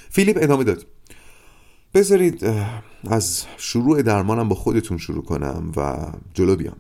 فیلیپ 0.09 0.37
ادامه 0.41 0.63
داد. 0.63 0.85
بذارید 1.93 2.45
از 3.07 3.45
شروع 3.57 4.01
درمانم 4.01 4.49
با 4.49 4.55
خودتون 4.55 4.97
شروع 4.97 5.23
کنم 5.23 5.71
و 5.75 6.07
جلو 6.33 6.55
بیام. 6.55 6.77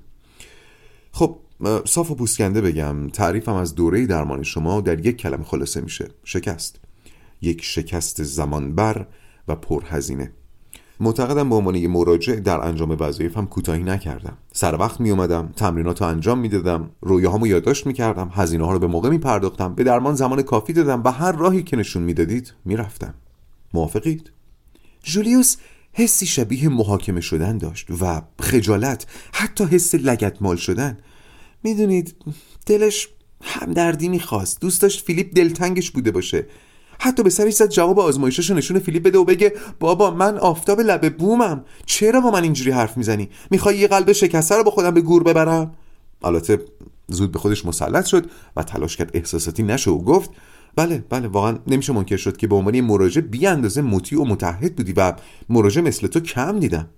خب 1.11 1.39
صاف 1.85 2.11
و 2.11 2.15
پوسکنده 2.15 2.61
بگم 2.61 3.09
تعریفم 3.09 3.53
از 3.53 3.75
دوره 3.75 4.05
درمان 4.05 4.43
شما 4.43 4.81
در 4.81 5.05
یک 5.05 5.17
کلمه 5.17 5.43
خلاصه 5.43 5.81
میشه. 5.81 6.07
شکست. 6.23 6.79
یک 7.45 7.63
شکست 7.63 8.23
زمانبر 8.23 9.07
و 9.47 9.55
پرهزینه. 9.55 10.31
معتقدم 10.99 11.49
به 11.49 11.55
عنوان 11.55 11.75
یه 11.75 11.87
مراجع 11.87 12.35
در 12.35 12.61
انجام 12.61 12.97
وظایفم 12.99 13.45
کوتاهی 13.45 13.83
نکردم. 13.83 14.37
سر 14.53 14.75
وقت 14.75 14.99
می 14.99 15.09
اومدم 15.11 15.53
تمرینات 15.55 16.01
انجام 16.01 16.39
می‌دادم 16.39 16.89
رویاهامو 17.01 17.47
یادداشت 17.47 17.87
می‌کردم 17.87 18.31
هزینه 18.33 18.65
ها 18.65 18.73
رو 18.73 18.79
به 18.79 18.87
موقع 18.87 19.09
می 19.09 19.17
پرداختم 19.17 19.75
به 19.75 19.83
درمان 19.83 20.15
زمان 20.15 20.41
کافی 20.41 20.73
دادم 20.73 21.01
و 21.05 21.11
هر 21.11 21.31
راهی 21.31 21.63
که 21.63 21.77
نشون 21.77 22.03
می‌دادید 22.03 22.53
می‌رفتم. 22.65 23.13
موافقید؟ 23.73 24.31
جولیوس 25.03 25.57
حسی 25.93 26.25
شبیه 26.25 26.69
محاکمه 26.69 27.21
شدن 27.21 27.57
داشت 27.57 27.87
و 28.01 28.21
خجالت 28.39 29.05
حتی 29.33 29.63
حس 29.63 29.95
لگتمال 29.95 30.55
شدن. 30.55 30.97
می‌دونید 31.63 32.15
دلش 32.65 33.07
همدردی 33.41 34.09
می‌خواست. 34.09 34.61
دوست 34.61 34.81
داشت 34.81 35.05
فیلیپ 35.05 35.33
دلتنگش 35.35 35.91
بوده 35.91 36.11
باشه. 36.11 36.45
حتی 36.99 37.23
به 37.23 37.29
سرش 37.29 37.53
زد 37.53 37.69
جواب 37.69 37.99
آزمایشش 37.99 38.51
نشون 38.51 38.79
فیلیپ 38.79 39.03
بده 39.03 39.17
و 39.17 39.23
بگه 39.23 39.53
بابا 39.79 40.11
من 40.11 40.37
آفتاب 40.37 40.79
لب 40.81 41.17
بومم. 41.17 41.65
چرا 41.85 42.21
با 42.21 42.31
من 42.31 42.43
اینجوری 42.43 42.71
حرف 42.71 42.97
می‌زنی؟ 42.97 43.29
می‌خوای 43.51 43.77
یه 43.77 43.87
قلب 43.87 44.11
شکسته 44.11 44.55
رو 44.55 44.63
با 44.63 44.71
خودم 44.71 44.91
به 44.91 45.01
گور 45.01 45.23
ببرم؟ 45.23 45.71
البته 46.23 46.59
زود 47.07 47.31
به 47.31 47.39
خودش 47.39 47.65
مسلط 47.65 48.05
شد 48.05 48.29
و 48.55 48.63
تلاش 48.63 48.97
کرد 48.97 49.11
احساساتی 49.13 49.63
نشه 49.63 49.91
و 49.91 49.97
گفت 49.97 50.29
بله 50.75 51.03
بله 51.09 51.27
واقعا 51.27 51.57
نمیشه 51.67 51.93
منکر 51.93 52.17
شد 52.17 52.37
که 52.37 52.47
به 52.47 52.55
عنوان 52.55 52.81
مراجع 52.81 53.21
بی 53.21 53.47
اندازه 53.47 53.81
مطیع 53.81 54.21
و 54.21 54.25
متحد 54.25 54.75
بودی 54.75 54.93
و 54.93 55.13
مراجع 55.49 55.81
مثل 55.81 56.07
تو 56.07 56.19
کم 56.19 56.59
دیدم. 56.59 56.89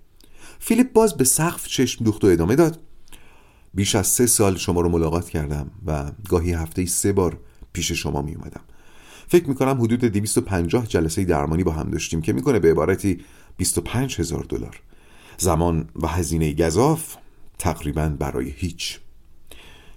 فیلیپ 0.58 0.92
باز 0.92 1.16
به 1.16 1.24
سقف 1.24 1.66
چشم 1.66 2.04
دوخت 2.04 2.24
و 2.24 2.26
ادامه 2.26 2.56
داد 2.56 2.80
بیش 3.74 3.94
از 3.94 4.06
سه 4.06 4.26
سال 4.26 4.56
شما 4.56 4.80
رو 4.80 4.88
ملاقات 4.88 5.28
کردم 5.28 5.70
و 5.86 6.10
گاهی 6.28 6.52
هفته 6.52 6.86
سه 6.86 7.12
بار 7.12 7.40
پیش 7.72 7.92
شما 7.92 8.22
می 8.22 8.34
اومدم 8.34 8.60
فکر 9.28 9.48
می‌کنم 9.48 9.80
حدود 9.80 10.00
250 10.00 10.86
جلسه 10.86 11.24
درمانی 11.24 11.64
با 11.64 11.72
هم 11.72 11.90
داشتیم 11.90 12.22
که 12.22 12.32
می‌کنه 12.32 12.58
به 12.58 12.70
عبارتی 12.70 13.20
25 13.56 14.20
هزار 14.20 14.46
دلار. 14.48 14.80
زمان 15.38 15.88
و 16.02 16.06
هزینه 16.06 16.52
گذاف 16.52 17.16
تقریبا 17.58 18.08
برای 18.08 18.50
هیچ. 18.56 18.98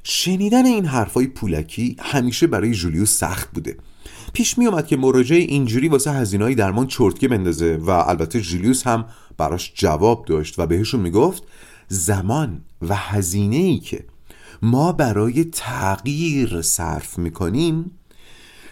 شنیدن 0.04 0.66
این 0.66 0.86
حرفای 0.86 1.28
پولکی 1.28 1.96
همیشه 2.00 2.48
برای 2.48 2.74
جولیوس 2.74 3.18
سخت 3.18 3.52
بوده. 3.52 3.78
پیش 4.34 4.58
می 4.58 4.66
اومد 4.66 4.88
که 4.88 4.98
مراجعه 4.98 5.40
اینجوری 5.40 5.88
واسه 5.88 6.12
هزینه 6.12 6.56
درمان 6.56 6.88
چرتکه 6.88 7.28
بندازه 7.28 7.76
و 7.76 7.90
البته 7.90 8.42
جولیوس 8.42 8.88
هم 8.88 9.06
براش 9.38 9.74
جواب 9.76 10.26
داشت 10.26 10.60
و 10.60 10.66
بهشون 10.66 11.00
می‌گفت 11.00 11.44
زمان 11.88 12.62
و 12.82 12.96
هزینه 12.96 13.56
ای 13.56 13.80
که 13.80 14.06
ما 14.62 14.92
برای 14.92 15.44
تغییر 15.44 16.62
صرف 16.62 17.18
می‌کنیم 17.18 17.92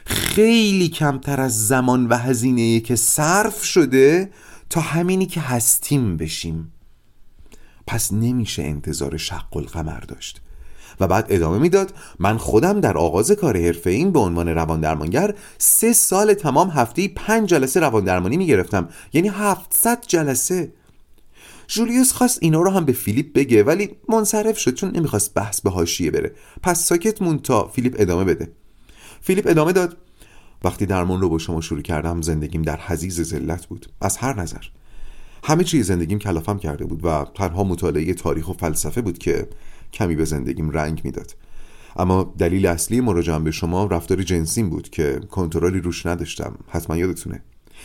خیلی 0.10 0.90
کمتر 0.90 1.42
از 1.42 1.68
زمان 1.68 2.08
و 2.08 2.16
هزینه 2.16 2.80
که 2.80 2.96
صرف 2.96 3.64
شده 3.64 4.30
تا 4.70 4.82
همینی 4.82 5.26
که 5.26 5.42
هستیم 5.42 6.18
بشیم. 6.18 6.72
پس 7.88 8.14
نمیشه 8.14 8.64
انتظار 8.64 9.18
شق 9.18 9.58
القمر 9.58 10.00
داشت. 10.00 10.42
و 11.00 11.08
بعد 11.08 11.26
ادامه 11.30 11.58
می‌داد 11.58 11.94
من 12.20 12.38
خودم 12.38 12.82
در 12.82 12.98
آغاز 12.98 13.32
کار 13.32 13.58
حرفه 13.58 13.90
این 13.90 14.12
به 14.12 14.20
عنوان 14.20 14.48
روان 14.48 14.82
درمانگر 14.82 15.36
سه 15.58 15.94
سال 15.94 16.34
تمام 16.34 16.70
هفته 16.70 17.08
پنج 17.08 17.50
جلسه 17.50 17.80
روان 17.80 18.04
درمانی 18.04 18.38
می‌گرفتم. 18.38 18.90
یعنی 19.14 19.28
700 19.28 20.04
جلسه. 20.08 20.74
جولیوس 21.68 22.12
خواست 22.12 22.40
اینا 22.42 22.62
رو 22.62 22.72
هم 22.72 22.86
به 22.86 22.94
فیلیپ 22.94 23.34
بگه 23.34 23.64
ولی 23.64 23.90
منصرف 24.10 24.58
شد 24.58 24.74
چون 24.74 24.92
نمی‌خواست 24.92 25.34
بحث 25.34 25.62
به 25.62 25.70
حاشیه 25.70 26.12
بره. 26.12 26.32
پس 26.64 26.86
ساکت 26.86 27.22
مون 27.22 27.40
تا 27.40 27.68
فیلیپ 27.68 27.96
ادامه 28.00 28.24
بده. 28.24 28.52
فیلیپ 29.22 29.48
ادامه 29.48 29.72
داد. 29.72 29.98
وقتی 30.64 30.86
درمان 30.86 31.22
رو 31.22 31.30
با 31.30 31.38
شما 31.38 31.62
شروع 31.62 31.82
کردم 31.82 32.22
زندگیم 32.22 32.62
در 32.62 32.80
حزیز 32.88 33.22
ذلت 33.22 33.66
بود. 33.66 33.86
از 34.02 34.18
هر 34.18 34.42
نظر. 34.42 34.64
همه 35.44 35.64
چیز 35.64 35.88
زندگیم 35.88 36.20
کلافم 36.20 36.58
کرده 36.58 36.86
بود 36.86 37.06
و 37.06 37.26
تنها 37.36 37.64
مطالعه 37.64 38.14
تاریخ 38.14 38.50
و 38.50 38.54
فلسفه 38.54 39.02
بود 39.02 39.18
که 39.18 39.48
کمی 39.94 40.16
به 40.16 40.26
زندگیم 40.26 40.70
رنگ 40.70 41.02
می‌داد. 41.04 41.36
اما 41.96 42.34
دلیل 42.38 42.66
اصلی 42.66 43.02
مراجعم 43.02 43.44
به 43.44 43.52
شما 43.52 43.86
رفتار 43.86 44.24
جنسیم 44.24 44.70
بود 44.70 44.90
که 44.90 45.20
کنترلی 45.32 45.80
روش 45.80 46.06
نداشتم. 46.06 46.56
حتما 46.68 46.98
یادتونه. 46.98 47.42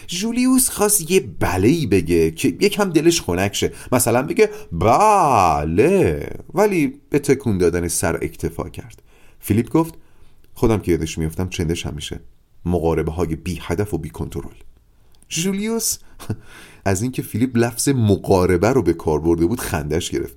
جولیوس 0.06 0.68
خواست 0.68 1.10
یه 1.10 1.20
بله 1.40 1.86
بگه 1.86 2.30
که 2.30 2.48
یکم 2.48 2.90
دلش 2.90 3.20
خنک 3.20 3.54
شه. 3.54 3.72
مثلا 3.92 4.22
بگه 4.22 4.50
بله. 4.72 6.30
ولی 6.54 7.00
به 7.10 7.18
تکون 7.18 7.58
دادن 7.58 7.88
سر 7.88 8.16
اکتفا 8.22 8.68
کرد. 8.68 9.02
فیلیپ 9.40 9.70
گفت 9.70 9.94
خودم 10.54 10.78
که 10.78 10.92
یادش 10.92 11.18
میفتم 11.18 11.48
چندش 11.48 11.86
همیشه. 11.86 12.20
مقاربه 12.64 13.12
های 13.12 13.36
بی 13.36 13.58
هدف 13.62 13.94
و 13.94 13.98
بی 13.98 14.10
کنترل. 14.10 14.54
جولیوس 15.28 15.98
از 16.84 17.02
اینکه 17.02 17.22
فیلیپ 17.22 17.50
لفظ 17.54 17.88
مقاربه 17.88 18.68
رو 18.68 18.82
به 18.82 18.92
کار 18.92 19.20
برده 19.20 19.46
بود 19.46 19.60
خندش 19.60 20.10
گرفت. 20.10 20.36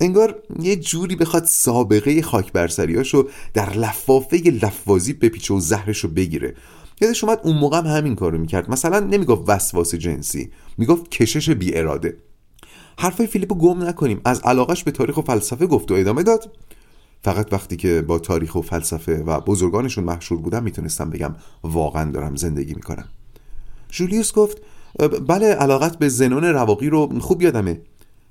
انگار 0.00 0.42
یه 0.60 0.76
جوری 0.76 1.16
بخواد 1.16 1.44
سابقه 1.44 2.22
خاک 2.22 2.52
برسریاشو 2.52 3.28
در 3.54 3.72
لفافه 3.72 4.36
لفوازی 4.36 5.12
بپیچه 5.12 5.54
و 5.54 5.60
زهرشو 5.60 6.08
بگیره. 6.08 6.54
یادش 7.00 7.24
اومد 7.24 7.40
اون 7.44 7.56
موقع 7.56 7.78
هم 7.78 7.86
همین 7.86 8.14
کارو 8.14 8.38
می‌کرد. 8.38 8.70
مثلا 8.70 9.00
نمی‌گفت 9.00 9.42
وسواس 9.48 9.94
جنسی 9.94 10.50
می‌گفت 10.78 11.10
کشش 11.10 11.50
بی 11.50 11.74
اراده 11.74 12.16
حرفای 12.98 13.26
فیلیپو 13.26 13.54
گم 13.54 13.84
نکنیم. 13.84 14.20
از 14.24 14.40
علاقش 14.40 14.84
به 14.84 14.90
تاریخ 14.90 15.16
و 15.16 15.22
فلسفه 15.22 15.66
گفت 15.66 15.90
و 15.90 15.94
ادامه 15.94 16.22
داد. 16.22 16.52
فقط 17.26 17.52
وقتی 17.52 17.76
که 17.76 18.02
با 18.02 18.18
تاریخ 18.18 18.54
و 18.54 18.60
فلسفه 18.60 19.22
و 19.22 19.40
بزرگانشون 19.40 20.04
مشهور 20.04 20.40
بودم 20.40 20.62
می‌تونستم 20.62 21.10
بگم 21.10 21.34
واقعا 21.62 22.10
دارم 22.10 22.36
زندگی 22.36 22.74
می‌کنم. 22.74 23.08
جولیوس 23.88 24.32
گفت 24.32 24.62
بله 25.28 25.46
علاقت 25.46 25.98
به 25.98 26.08
زنون 26.08 26.44
رواقی 26.44 26.88
رو 26.88 27.20
خوب 27.20 27.42
یادمه. 27.42 27.80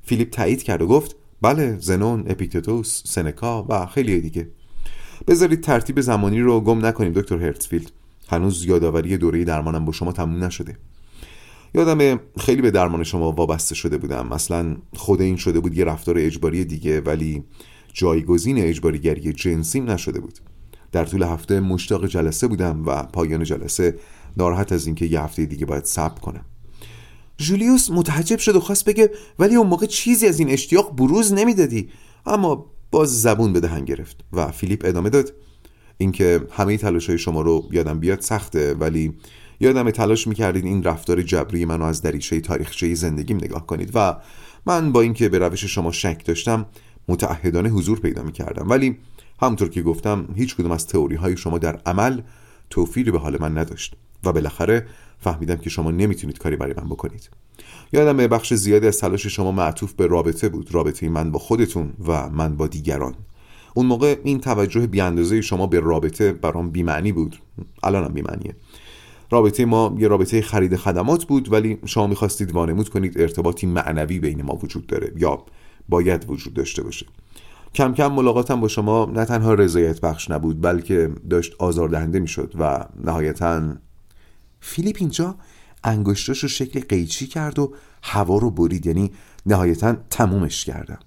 فیلیپ 0.04 0.30
تایید 0.30 0.64
کرد 0.64 0.82
و 0.82 0.88
گفت 0.88 1.16
بله 1.42 1.78
زنون 1.80 2.24
اپیکتتوس 2.28 3.02
سنکا 3.06 3.66
و 3.70 3.86
خیلی 3.86 4.22
دیگه. 4.22 4.48
بذارید 5.28 5.62
ترتیب 5.62 6.02
زمانی 6.02 6.40
رو 6.40 6.62
گم 6.62 6.86
نکنیم 6.86 7.14
دکتر 7.14 7.38
هرتزفیلد. 7.38 7.92
هنوز 8.30 8.66
یادآوری 8.66 9.18
دوره 9.18 9.44
درمانم 9.44 9.86
با 9.86 9.92
شما 9.92 10.12
تموم 10.12 10.44
نشده. 10.44 10.78
یادم 11.74 12.20
خیلی 12.38 12.62
به 12.62 12.72
درمان 12.72 13.04
شما 13.04 13.32
وابسته 13.32 13.76
شده 13.76 13.98
بودم. 13.98 14.32
اصلا 14.32 14.78
خود 14.96 15.22
این 15.22 15.36
شده 15.36 15.60
بود 15.60 15.78
یه 15.78 15.86
رفتار 15.86 16.16
اجباری 16.18 16.66
دیگه 16.66 17.02
ولی 17.02 17.44
جایگزین 17.96 18.58
اجباریگری 18.58 19.34
جنسیم 19.34 19.92
نشده 19.92 20.20
بود. 20.20 20.40
در 20.92 21.06
طول 21.06 21.24
هفته 21.24 21.60
مشتاق 21.60 22.08
جلسه 22.08 22.48
بودم 22.48 22.84
و 22.86 23.04
پایان 23.04 23.44
جلسه 23.44 24.00
ناراحت 24.38 24.72
از 24.72 24.86
اینکه 24.86 25.06
یه 25.06 25.22
هفته 25.22 25.46
دیگه 25.46 25.66
باید 25.66 25.86
صبر 25.86 26.20
کنم. 26.20 26.46
جولیوس 27.38 27.92
متعجب 27.92 28.40
شد 28.40 28.56
و 28.56 28.60
خواست 28.60 28.86
بگه 28.86 29.12
ولی 29.40 29.56
اون 29.56 29.68
موقع 29.68 29.86
چیزی 29.86 30.28
از 30.28 30.40
این 30.40 30.50
اشتیاق 30.50 30.96
بروز 30.96 31.34
نمی‌دادی. 31.34 31.90
اما 32.26 32.66
باز 32.92 33.22
زبون 33.22 33.54
به 33.54 33.60
دهن 33.60 33.86
گرفت 33.86 34.18
و 34.34 34.48
فیلیپ 34.52 34.82
ادامه 34.86 35.10
داد. 35.10 35.34
اینکه 35.98 36.42
همه 36.52 36.78
تلاش 36.78 37.10
های 37.10 37.18
شما 37.18 37.42
رو 37.42 37.70
یادم 37.72 38.00
بیاد 38.00 38.22
سخته 38.22 38.74
ولی 38.74 39.14
یادم 39.60 39.92
تلاش 39.92 40.28
می‌کردید 40.28 40.66
این 40.66 40.84
رفتار 40.84 41.22
جبری 41.22 41.66
منو 41.66 41.84
از 41.84 42.02
دریچه 42.02 42.40
تاریخچه 42.40 42.96
زندگیم 42.96 43.38
نگاه 43.38 43.68
کنید 43.68 43.92
و 43.94 44.16
من 44.66 44.92
با 44.92 45.02
اینکه 45.02 45.30
به 45.30 45.40
روش 45.40 45.66
شما 45.66 45.92
شک 45.92 46.26
داشتم 46.26 46.66
متعهدانه 47.08 47.70
حضور 47.70 48.00
پیدا 48.00 48.24
می‌کردم. 48.24 48.70
ولی 48.70 48.98
همونطور 49.42 49.70
که 49.70 49.82
گفتم 49.82 50.28
هیچ 50.36 50.56
کدوم 50.56 50.72
از 50.72 50.88
تئوری 50.88 51.16
های 51.16 51.38
شما 51.38 51.58
در 51.58 51.80
عمل 51.86 52.22
توفیری 52.70 53.12
به 53.12 53.20
حال 53.20 53.38
من 53.40 53.58
نداشت 53.58 53.96
و 54.24 54.32
بالاخره 54.32 54.86
فهمیدم 55.20 55.56
که 55.56 55.70
شما 55.70 55.92
نمی‌تونید 55.92 56.38
کاری 56.38 56.56
برای 56.56 56.74
من 56.78 56.90
بکنید. 56.90 57.30
یادم 57.94 58.18
بخش 58.18 58.54
زیادی 58.54 58.88
از 58.88 59.00
تلاش 59.00 59.28
شما 59.28 59.52
معطوف 59.52 59.94
به 59.94 60.08
رابطه 60.08 60.50
بود. 60.50 60.74
رابطه 60.74 61.10
من 61.10 61.32
با 61.32 61.40
خودتون 61.40 61.94
و 62.08 62.30
من 62.30 62.56
با 62.56 62.68
دیگران. 62.68 63.16
اون 63.74 63.86
موقع 63.86 64.16
این 64.24 64.40
توجه 64.40 64.88
بیاندازه 64.88 65.42
شما 65.42 65.68
به 65.68 65.80
رابطه 65.80 66.34
برام 66.34 66.70
بیمعنی 66.70 67.12
بود. 67.12 67.36
الانم 67.84 68.14
بیمعنیه. 68.14 68.56
رابطه 69.32 69.66
ما 69.66 69.96
یه 70.00 70.08
رابطه 70.08 70.42
خرید 70.42 70.76
خدمات 70.76 71.26
بود 71.26 71.54
ولی 71.54 71.78
شما 71.86 72.08
می‌خواستید 72.08 72.52
وانمود 72.52 72.90
کنید 72.90 73.22
ارتباطی 73.22 73.68
معنوی 73.68 74.20
بین 74.20 74.42
ما 74.42 74.56
وجود 74.64 74.88
داره 74.88 75.14
یا 75.18 75.44
باید 75.90 76.30
وجود 76.30 76.54
داشته 76.54 76.84
باشه. 76.84 77.06
کم 77.76 77.94
کم 77.94 78.12
ملاقاتم 78.12 78.62
با 78.62 78.68
شما 78.68 79.06
نه 79.06 79.26
تنها 79.26 79.54
رضایت 79.54 80.02
بخش 80.02 80.32
نبود 80.32 80.62
بلکه 80.62 81.12
داشت 81.30 81.54
آزاردهنده 81.60 82.20
می‌شد 82.20 82.54
و 82.60 82.86
نهایتا 83.04 83.76
فیلیپ 84.60 84.98
اینجا 85.00 85.36
انگشتاش 85.84 86.40
رو 86.40 86.50
شکل 86.50 86.80
قیچی 86.80 87.28
کرد 87.28 87.60
و 87.60 87.74
هوا 88.04 88.38
رو 88.38 88.52
برید. 88.52 88.86
یعنی 88.86 89.12
نهایتا 89.46 89.96
تمومش 90.10 90.66
کردم. 90.66 91.00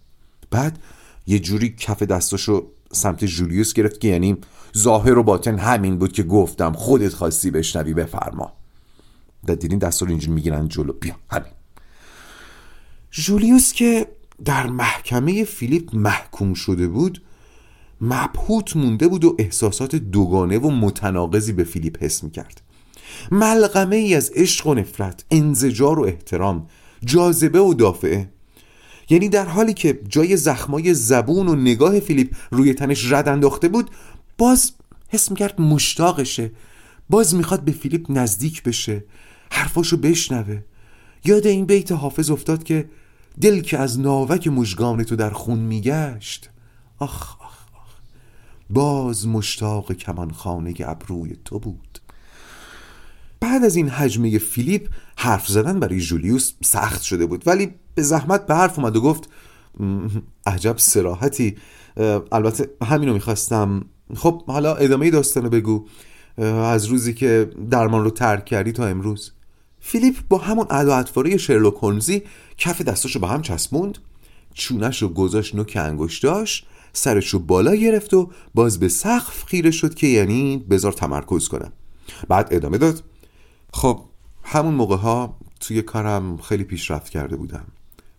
بعد 0.50 0.78
یه 1.26 1.38
جوری 1.38 1.74
کف 1.78 2.02
دستاشو 2.02 2.70
سمت 2.92 3.24
جولیوس 3.24 3.72
گرفت 3.72 4.00
که 4.00 4.08
یعنی 4.08 4.36
ظاهر 4.76 5.18
و 5.18 5.22
باطن 5.22 5.58
همین 5.58 5.98
بود 5.98 6.12
که 6.12 6.22
گفتم 6.22 6.72
خودت 6.72 7.14
خواستی 7.14 7.50
بشنوی 7.50 7.94
بفرما. 7.94 8.52
در 9.46 9.54
دیدین 9.54 9.78
دست 9.78 10.02
رو 10.02 10.08
اینجور 10.08 10.34
می‌گیرن 10.34 10.68
جلو. 10.68 10.92
بیا 10.92 11.14
همین. 11.30 11.52
جولیوس 13.10 13.72
که 13.72 14.06
در 14.44 14.66
محکمه 14.66 15.44
فیلیپ 15.44 15.94
محکوم 15.94 16.55
شده 16.55 16.88
بود 16.88 17.22
مبهوت 18.01 18.77
مونده 18.77 19.09
بود 19.09 19.24
و 19.24 19.37
احساسات 19.38 19.96
دوگانه 19.96 20.59
و 20.59 20.70
متناقضی 20.70 21.53
به 21.53 21.64
فیلیپ 21.64 22.03
حس 22.03 22.24
می‌کرد. 22.24 22.61
ملغمه 23.31 23.96
ای 23.96 24.14
از 24.14 24.31
عشق 24.35 24.66
و 24.66 24.74
نفرت 24.74 25.24
انزجار 25.31 25.98
و 25.98 26.03
احترام 26.03 26.66
جاذبه 27.05 27.61
و 27.61 27.74
دافعه. 27.74 28.31
یعنی 29.11 29.29
در 29.29 29.44
حالی 29.44 29.74
که 29.74 30.01
جای 30.09 30.37
زخمای 30.37 30.94
زبون 30.94 31.48
و 31.48 31.55
نگاه 31.55 32.01
فیلیپ 32.01 32.37
روی 32.51 32.74
تنش 32.74 33.12
رد 33.12 33.29
انداخته 33.29 33.68
بود 33.68 33.90
باز 34.38 34.72
حس 35.09 35.31
می‌کرد 35.31 35.61
مشتاقشه. 35.61 36.51
باز 37.11 37.35
می‌خواد 37.35 37.61
به 37.61 37.72
فیلیپ 37.72 38.07
نزدیک 38.09 38.62
بشه 38.62 39.05
حرفاشو 39.51 39.96
بشنوه. 39.96 40.59
یاد 41.24 41.46
این 41.46 41.64
بیت 41.64 41.92
حافظ 41.92 42.31
افتاد 42.31 42.62
که 42.64 42.88
دل 43.40 43.61
که 43.61 43.79
از 43.79 44.01
ناوک 44.01 44.48
مژگان 44.48 45.05
تو 45.05 45.16
در 45.16 45.31
خون 45.31 45.59
میگشت. 45.59 46.51
آخ 46.98 47.42
آخ 47.42 47.59
آخ. 47.74 47.94
باز 48.70 49.29
مشتاق 49.29 49.92
کمانخانه 49.92 50.74
ابروی 50.81 51.37
تو 51.44 51.59
بود. 51.59 51.98
بعد 53.40 53.64
از 53.64 53.77
این 53.77 53.88
حجمه 53.88 54.38
فیلیپ 54.38 54.88
حرف 55.16 55.48
زدن 55.48 55.81
برای 55.81 56.01
جولیوس 56.01 56.53
سخت 56.64 57.03
شده 57.03 57.27
بود 57.27 57.42
ولی 57.46 57.74
به 57.94 58.03
زحمت 58.03 58.46
به 58.46 58.55
حرف 58.55 58.79
اومد 58.79 58.96
و 58.96 59.01
گفت 59.01 59.29
عجب 60.46 60.79
سراحتی. 60.79 61.57
البته 62.33 62.70
همینو 62.85 63.12
می‌خواستم. 63.12 63.85
خب 64.16 64.42
حالا 64.46 64.74
ادامه 64.74 65.11
داستانو 65.11 65.48
بگو. 65.48 65.87
از 66.64 66.87
روزی 66.87 67.14
که 67.14 67.51
درمان 67.70 68.05
رو 68.05 68.11
ترک 68.11 68.44
کردی 68.44 68.72
تا 68.72 68.87
امروز. 68.87 69.33
فیلیپ 69.88 70.16
با 70.29 70.38
همون 70.38 70.66
ادا 70.70 70.96
اطواره 70.96 71.37
شرلوک 71.37 71.74
هولمزی 71.74 72.22
کف 72.59 72.83
دستاشو 72.83 73.18
با 73.18 73.29
هم 73.29 73.42
چسبوند 73.42 73.98
چونش 74.55 75.03
رو 75.03 75.09
گذاشت 75.09 75.55
نوک 75.55 75.79
انگشتاش 75.81 76.64
سرش 76.92 77.29
رو 77.29 77.38
بالا 77.38 77.74
گرفت 77.74 78.14
و 78.14 78.31
باز 78.55 78.81
به 78.81 78.88
سقف 78.88 79.44
خیره 79.44 79.70
شد 79.70 79.94
که 79.94 80.07
یعنی 80.07 80.57
بذار 80.70 80.92
تمرکز 80.92 81.48
کنم. 81.48 81.72
بعد 82.29 82.48
ادامه 82.51 82.79
داد. 82.79 83.03
خب 83.72 84.05
همون 84.42 84.74
موقع 84.74 84.96
ها 84.96 85.37
توی 85.61 85.83
کارم 85.83 86.37
خیلی 86.37 86.64
پیشرفت 86.64 87.09
کرده 87.09 87.37
بودم. 87.37 87.64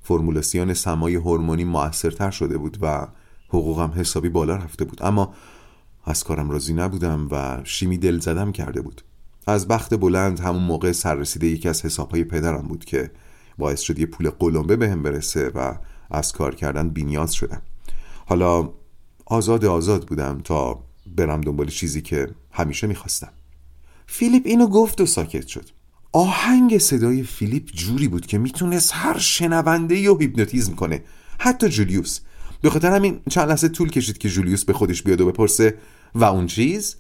فرمولاسیون 0.02 0.74
سمای 0.74 1.16
هورمونی 1.16 1.64
موثرتر 1.64 2.32
شده 2.32 2.58
بود 2.58 2.78
و 2.82 3.08
حقوقم 3.50 3.92
حسابی 3.96 4.30
بالا 4.30 4.56
رفته 4.56 4.86
بود. 4.86 5.04
اما 5.04 5.34
از 6.06 6.24
کارم 6.24 6.50
راضی 6.50 6.74
نبودم 6.74 7.28
و 7.32 7.62
شیمی 7.64 7.98
دل 7.98 8.20
زدم 8.20 8.52
کرده 8.52 8.82
بود. 8.82 9.02
از 9.50 9.68
بخت 9.68 9.94
بلند 9.94 10.40
همون 10.40 10.64
موقع 10.64 10.92
سررسیده 10.92 11.48
یکی 11.48 11.70
از 11.70 11.86
حسابهای 11.86 12.24
پدرم 12.24 12.68
بود 12.68 12.86
که 12.86 13.12
باعث 13.58 13.82
شد 13.82 14.00
یه 14.00 14.06
پول 14.06 14.30
قلمبه 14.30 14.76
به 14.76 14.90
هم 14.90 15.04
برسه 15.04 15.50
و 15.50 15.74
از 16.12 16.32
کار 16.32 16.56
کردن 16.56 16.90
بینیاز 16.90 17.34
شدم. 17.34 17.62
حالا 18.26 18.70
آزاد 19.26 19.66
آزاد 19.66 20.08
بودم 20.08 20.42
تا 20.44 20.84
برم 21.16 21.42
دنبال 21.42 21.68
چیزی 21.68 22.02
که 22.02 22.30
همیشه 22.52 22.88
می‌خواستم. 22.88 23.32
فیلیپ 24.08 24.44
اینو 24.46 24.68
گفت 24.68 25.02
و 25.02 25.06
ساکت 25.06 25.48
شد. 25.48 25.66
آهنگ 26.12 26.78
صدای 26.78 27.24
فیلیپ 27.24 27.72
جوری 27.72 28.08
بود 28.08 28.26
که 28.26 28.38
می‌تونست 28.38 28.92
هر 28.94 29.18
شنونده 29.18 30.08
رو 30.08 30.18
هیپنوتیزم 30.20 30.76
کنه 30.76 31.04
حتی 31.40 31.70
جولیوس. 31.70 32.20
به 32.62 32.70
خاطر 32.70 32.92
همین 32.92 33.20
چند 33.30 33.50
لحظه 33.50 33.70
طول 33.70 33.90
کشید 33.90 34.18
که 34.18 34.30
جولیوس 34.30 34.66
به 34.66 34.74
خودش 34.74 35.04
بیاد 35.04 35.22
و 35.22 35.32
بپرسه 35.32 35.78
و 36.16 36.24
اون 36.24 36.48
چیز؟ 36.48 36.96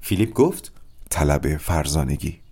فیلیپ 0.00 0.32
گفت 0.32 0.72
طلب 1.10 1.56
فرزانگی. 1.56 2.43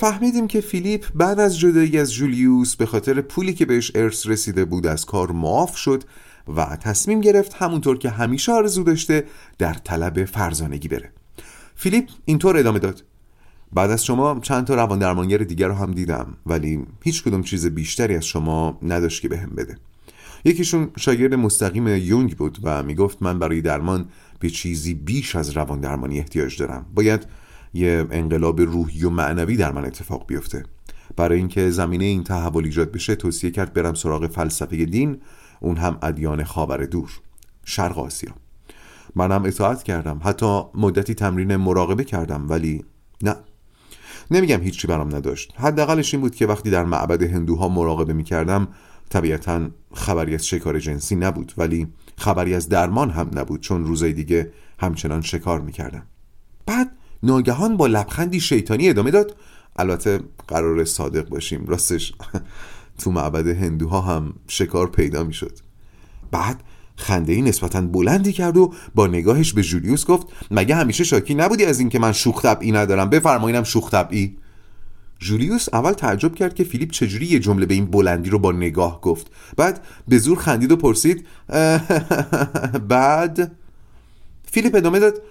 فهمیدیم 0.00 0.48
که 0.48 0.60
فیلیپ 0.60 1.06
بعد 1.14 1.40
از 1.40 1.58
جدایی 1.58 1.98
از 1.98 2.12
جولیوس 2.12 2.76
به 2.76 2.86
خاطر 2.86 3.20
پولی 3.20 3.54
که 3.54 3.66
بهش 3.66 3.92
ارث 3.94 4.26
رسیده 4.26 4.64
بود 4.64 4.86
از 4.86 5.04
کار 5.04 5.32
معاف 5.32 5.76
شد 5.76 6.04
و 6.56 6.76
تصمیم 6.76 7.20
گرفت 7.20 7.54
همونطور 7.54 7.98
که 7.98 8.10
همیشه 8.10 8.52
آرزو 8.52 8.82
داشته 8.82 9.24
در 9.58 9.74
طلب 9.74 10.24
فرزانگی 10.24 10.88
بره. 10.88 11.12
فیلیپ 11.74 12.08
اینطور 12.24 12.56
ادامه 12.56 12.78
داد. 12.78 13.04
بعد 13.72 13.90
از 13.90 14.04
شما 14.04 14.40
چند 14.42 14.66
تا 14.66 14.74
روان 14.74 14.98
درمانگر 14.98 15.38
دیگر 15.38 15.68
رو 15.68 15.74
هم 15.74 15.92
دیدم 15.92 16.36
ولی 16.46 16.86
هیچ 17.04 17.22
کدوم 17.22 17.42
چیز 17.42 17.66
بیشتری 17.66 18.16
از 18.16 18.26
شما 18.26 18.78
نداشت 18.82 19.22
که 19.22 19.28
بهم 19.28 19.50
بده. 19.50 19.76
یکیشون 20.44 20.90
شاگرد 20.96 21.34
مستقیم 21.34 21.88
یونگ 21.88 22.36
بود 22.36 22.58
و 22.62 22.82
می‌گفت 22.82 23.22
من 23.22 23.38
برای 23.38 23.60
درمان 23.60 24.08
به 24.40 24.50
چیزی 24.50 24.94
بیش 24.94 25.36
از 25.36 25.50
روان 25.50 25.80
درمانی 25.80 26.18
احتیاج 26.18 26.58
دارم. 26.58 26.86
باید 26.94 27.26
یه 27.74 28.06
انقلاب 28.10 28.60
روحی 28.60 29.04
و 29.04 29.10
معنوی 29.10 29.56
در 29.56 29.72
من 29.72 29.84
اتفاق 29.84 30.26
بیفته. 30.26 30.64
برای 31.16 31.38
اینکه 31.38 31.70
زمینه 31.70 32.04
این 32.04 32.24
تحول 32.24 32.64
ایجاد 32.64 32.92
بشه 32.92 33.14
توصیه 33.14 33.50
کرد 33.50 33.72
برم 33.72 33.94
سراغ 33.94 34.26
فلسفه 34.26 34.84
دین 34.84 35.20
اون 35.60 35.76
هم 35.76 35.98
ادیان 36.02 36.44
خاور 36.44 36.86
دور 36.86 37.10
شرق 37.64 37.98
آسیا. 37.98 38.30
منم 39.14 39.44
اطاعت 39.44 39.82
کردم 39.82 40.20
حتی 40.24 40.62
مدتی 40.74 41.14
تمرین 41.14 41.56
مراقبه 41.56 42.04
کردم 42.04 42.50
ولی 42.50 42.84
نه. 43.22 43.34
نمیگم 44.30 44.60
هیچی 44.60 44.86
برام 44.86 45.16
نداشت. 45.16 45.52
حداقلش 45.56 46.14
این 46.14 46.20
بود 46.20 46.34
که 46.34 46.46
وقتی 46.46 46.70
در 46.70 46.84
معبد 46.84 47.22
هندوها 47.22 47.68
مراقبه 47.68 48.12
می‌کردم 48.12 48.68
طبیعتا 49.10 49.68
خبری 49.94 50.34
از 50.34 50.46
شکار 50.46 50.78
جنسی 50.78 51.16
نبود 51.16 51.52
ولی 51.58 51.88
خبری 52.16 52.54
از 52.54 52.68
درمان 52.68 53.10
هم 53.10 53.30
نبود 53.34 53.60
چون 53.60 53.84
روزای 53.84 54.12
دیگه 54.12 54.52
همچنان 54.78 55.20
شکار 55.20 55.60
می‌کردم. 55.60 56.02
بعد 56.66 56.90
ناگهان 57.22 57.76
با 57.76 57.86
لبخندی 57.86 58.40
شیطانی 58.40 58.88
ادامه 58.88 59.10
داد. 59.10 59.36
البته 59.76 60.20
قرار 60.48 60.84
صادق 60.84 61.28
باشیم. 61.28 61.66
راستش 61.66 62.12
تو 62.98 63.10
معبد 63.10 63.46
هندوها 63.46 64.00
هم 64.00 64.34
شکار 64.48 64.90
پیدا 64.90 65.24
می‌شد. 65.24 65.58
بعد 66.30 66.62
خنده 66.96 67.32
ای 67.32 67.42
نسبتا 67.42 67.80
بلندی 67.80 68.32
کرد 68.32 68.56
و 68.56 68.74
با 68.94 69.06
نگاهش 69.06 69.52
به 69.52 69.62
جولیوس 69.62 70.06
گفت 70.06 70.26
مگه 70.50 70.74
همیشه 70.74 71.04
شاکی 71.04 71.34
نبودی 71.34 71.64
از 71.64 71.80
اینکه 71.80 71.98
من 71.98 72.12
شوخ 72.12 72.42
طبعی 72.42 72.72
ندارم؟ 72.72 73.10
بفرمایینم 73.10 73.64
شوخ 73.64 73.90
طبعی. 73.90 74.36
جولیوس 75.18 75.68
اول 75.72 75.92
تعجب 75.92 76.34
کرد 76.34 76.54
که 76.54 76.64
فیلیپ 76.64 76.90
چجوری 76.90 77.26
یه 77.26 77.38
جمله 77.38 77.66
به 77.66 77.74
این 77.74 77.86
بلندی 77.86 78.30
رو 78.30 78.38
با 78.38 78.52
نگاه 78.52 79.00
گفت. 79.00 79.26
بعد 79.56 79.84
به 80.08 80.18
زور 80.18 80.38
خندید 80.38 80.72
و 80.72 80.76
پرسید 80.76 81.26
بعد؟ 82.88 83.52
فیلیپ 84.44 84.74
ادامه 84.74 84.98
داد 84.98 85.22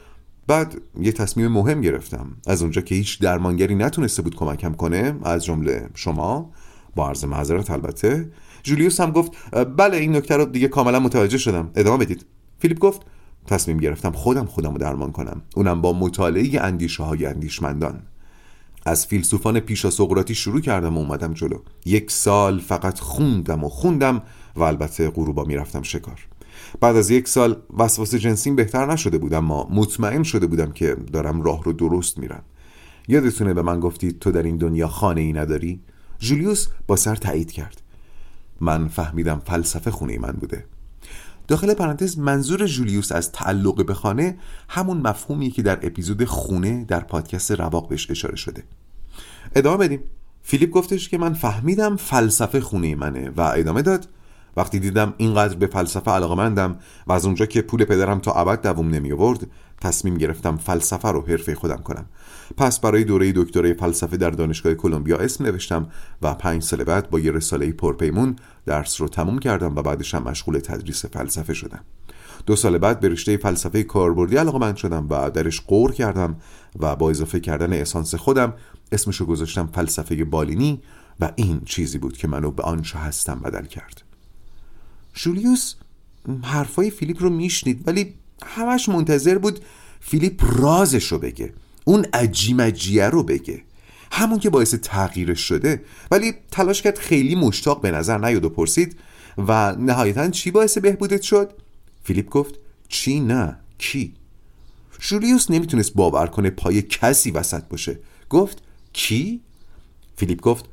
بعد 0.47 0.81
یه 1.01 1.11
تصمیم 1.11 1.47
مهم 1.47 1.81
گرفتم. 1.81 2.27
از 2.47 2.61
اونجا 2.61 2.81
که 2.81 2.95
هیچ 2.95 3.19
درمانگری 3.21 3.75
نتونسته 3.75 4.21
بود 4.21 4.35
کمکم 4.35 4.73
کنه 4.73 5.15
از 5.23 5.45
جمله 5.45 5.89
شما 5.93 6.51
با 6.95 7.07
عرض 7.07 7.25
معذرت 7.25 7.71
البته 7.71 8.31
جولیوس 8.63 9.01
هم 9.01 9.11
گفت 9.11 9.31
بله 9.77 9.97
این 9.97 10.15
نکته 10.15 10.37
رو 10.37 10.45
دیگه 10.45 10.67
کاملا 10.67 10.99
متوجه 10.99 11.37
شدم. 11.37 11.71
ادامه 11.75 12.05
بدید. 12.05 12.25
فیلیپ 12.59 12.79
گفت 12.79 13.01
تصمیم 13.45 13.77
گرفتم 13.77 14.11
خودم 14.11 14.45
خودم 14.45 14.71
رو 14.71 14.77
درمان 14.77 15.11
کنم. 15.11 15.41
اونم 15.55 15.81
با 15.81 15.93
مطالعه 15.93 16.61
اندیشه 16.61 17.03
های 17.03 17.25
اندیشمندان. 17.25 18.01
از 18.85 19.05
فیلسوفان 19.05 19.59
پیشا 19.59 19.89
سقراطی 19.89 20.35
شروع 20.35 20.61
کردم 20.61 20.97
و 20.97 20.99
اومدم 20.99 21.33
جلو. 21.33 21.59
یک 21.85 22.11
سال 22.11 22.59
فقط 22.59 22.99
خوندم 22.99 23.63
و 23.63 23.69
خوندم 23.69 24.21
و 24.55 24.63
البته 24.63 25.09
غروبا 25.09 25.43
می‌رفتم 25.43 25.81
شکار. 25.81 26.27
بعد 26.79 26.95
از 26.95 27.09
یک 27.09 27.27
سال 27.27 27.61
وسواس 27.77 28.15
جنسیم 28.15 28.55
بهتر 28.55 28.91
نشده 28.91 29.17
بودم 29.17 29.37
اما 29.37 29.67
مطمئن 29.71 30.23
شده 30.23 30.47
بودم 30.47 30.71
که 30.71 30.97
دارم 31.13 31.41
راه 31.41 31.63
رو 31.63 31.73
درست 31.73 32.17
میرم. 32.17 32.43
یادتونه 33.07 33.53
به 33.53 33.61
من 33.61 33.79
گفتید 33.79 34.19
تو 34.19 34.31
در 34.31 34.43
این 34.43 34.57
دنیا 34.57 34.87
خانه 34.87 35.21
ای 35.21 35.33
نداری؟ 35.33 35.81
جولیوس 36.19 36.67
با 36.87 36.95
سر 36.95 37.15
تایید 37.15 37.51
کرد. 37.51 37.81
من 38.61 38.87
فهمیدم 38.87 39.41
فلسفه 39.45 39.91
خونه 39.91 40.19
من 40.19 40.31
بوده. 40.31 40.65
داخل 41.47 41.73
پرانتز 41.73 42.19
منظور 42.19 42.65
جولیوس 42.65 43.11
از 43.11 43.31
تعلق 43.31 43.85
به 43.85 43.93
خانه 43.93 44.37
همون 44.69 44.97
مفهومی 44.97 45.51
که 45.51 45.61
در 45.61 45.79
اپیزود 45.81 46.25
خونه 46.25 46.85
در 46.85 46.99
پادکست 46.99 47.51
رواق 47.51 47.89
بهش 47.89 48.11
اشاره 48.11 48.35
شده. 48.35 48.63
ادامه 49.55 49.77
بدیم. 49.77 49.99
فیلیپ 50.43 50.69
گفتش 50.69 51.09
که 51.09 51.17
من 51.17 51.33
فهمیدم 51.33 51.95
فلسفه 51.95 52.61
خونه 52.61 52.95
منه 52.95 53.29
و 53.29 53.41
ادامه 53.41 53.81
داد 53.81 54.07
وقتی 54.57 54.79
دیدم 54.79 55.13
اینقدر 55.17 55.55
به 55.55 55.67
فلسفه 55.67 56.11
علاقمندم 56.11 56.77
و 57.07 57.13
از 57.13 57.25
اونجا 57.25 57.45
که 57.45 57.61
پول 57.61 57.85
پدرم 57.85 58.19
تا 58.19 58.31
ابد 58.31 58.61
دووم 58.61 58.89
نمی 58.89 59.11
آورد 59.11 59.47
تصمیم 59.81 60.17
گرفتم 60.17 60.57
فلسفه 60.57 61.11
رو 61.11 61.25
حرفه 61.27 61.55
خودم 61.55 61.77
کنم. 61.77 62.05
پس 62.57 62.79
برای 62.79 63.03
دوره 63.03 63.31
دکترای 63.35 63.73
فلسفه 63.73 64.17
در 64.17 64.29
دانشگاه 64.29 64.73
کلمبیا 64.73 65.17
اسم 65.17 65.45
نوشتم 65.45 65.89
و 66.21 66.33
پنج 66.33 66.63
سال 66.63 66.83
بعد 66.83 67.09
با 67.09 67.19
یه 67.19 67.31
رساله 67.31 67.71
پرپیمون 67.71 68.35
درس 68.65 69.01
رو 69.01 69.07
تموم 69.07 69.39
کردم 69.39 69.75
و 69.75 69.81
بعدش 69.81 70.15
هم 70.15 70.23
مشغول 70.23 70.59
تدریس 70.59 71.05
فلسفه 71.05 71.53
شدم. 71.53 71.81
دو 72.45 72.55
سال 72.55 72.77
بعد 72.77 72.99
به 72.99 73.09
رشته 73.09 73.37
فلسفه 73.37 73.83
کاربردی 73.83 74.37
علاقمند 74.37 74.75
شدم 74.75 75.07
و 75.09 75.29
درش 75.29 75.61
قور 75.61 75.91
کردم 75.91 76.35
و 76.79 76.95
با 76.95 77.09
اضافه 77.09 77.39
کردن 77.39 77.73
اسانس 77.73 78.15
خودم 78.15 78.53
اسمشو 78.91 79.25
گذاشتم 79.25 79.69
فلسفه 79.73 80.25
بالینی 80.25 80.81
و 81.19 81.31
این 81.35 81.61
چیزی 81.65 81.97
بود 81.97 82.17
که 82.17 82.27
منو 82.27 82.51
به 82.51 82.63
آنچه 82.63 82.99
هستم 82.99 83.39
بدل 83.39 83.65
کرد. 83.65 84.06
جولیوس 85.17 85.75
حرفای 86.43 86.89
فیلیپ 86.89 87.23
رو 87.23 87.29
میشنید 87.29 87.87
ولی 87.87 88.13
همش 88.45 88.89
منتظر 88.89 89.37
بود 89.37 89.59
فیلیپ 89.99 90.43
رازش 90.59 91.03
رو 91.05 91.19
بگه 91.19 91.53
اون 91.85 92.05
عجیمجیه 92.13 93.09
رو 93.09 93.23
بگه 93.23 93.61
همون 94.11 94.39
که 94.39 94.49
باعث 94.49 94.75
تغییرش 94.75 95.39
شده 95.39 95.81
ولی 96.11 96.33
تلاش 96.51 96.81
کرد 96.81 96.97
خیلی 96.97 97.35
مشتاق 97.35 97.81
به 97.81 97.91
نظر 97.91 98.17
نیاد 98.17 98.45
و 98.45 98.49
پرسید 98.49 98.99
و 99.37 99.75
نهایتا 99.75 100.29
چی 100.29 100.51
باعث 100.51 100.77
بهبودت 100.77 101.21
شد؟ 101.21 101.53
فیلیپ 102.03 102.29
گفت 102.29 102.55
چی 102.87 103.19
نه 103.19 103.57
کی؟ 103.77 104.13
جولیوس 104.99 105.51
نمی‌تونست 105.51 105.93
باور 105.93 106.27
کنه 106.27 106.49
پای 106.49 106.81
کسی 106.81 107.31
وسط 107.31 107.63
باشه 107.63 107.99
گفت 108.29 108.61
کی؟ 108.93 109.41
فیلیپ 110.15 110.41
گفت 110.41 110.65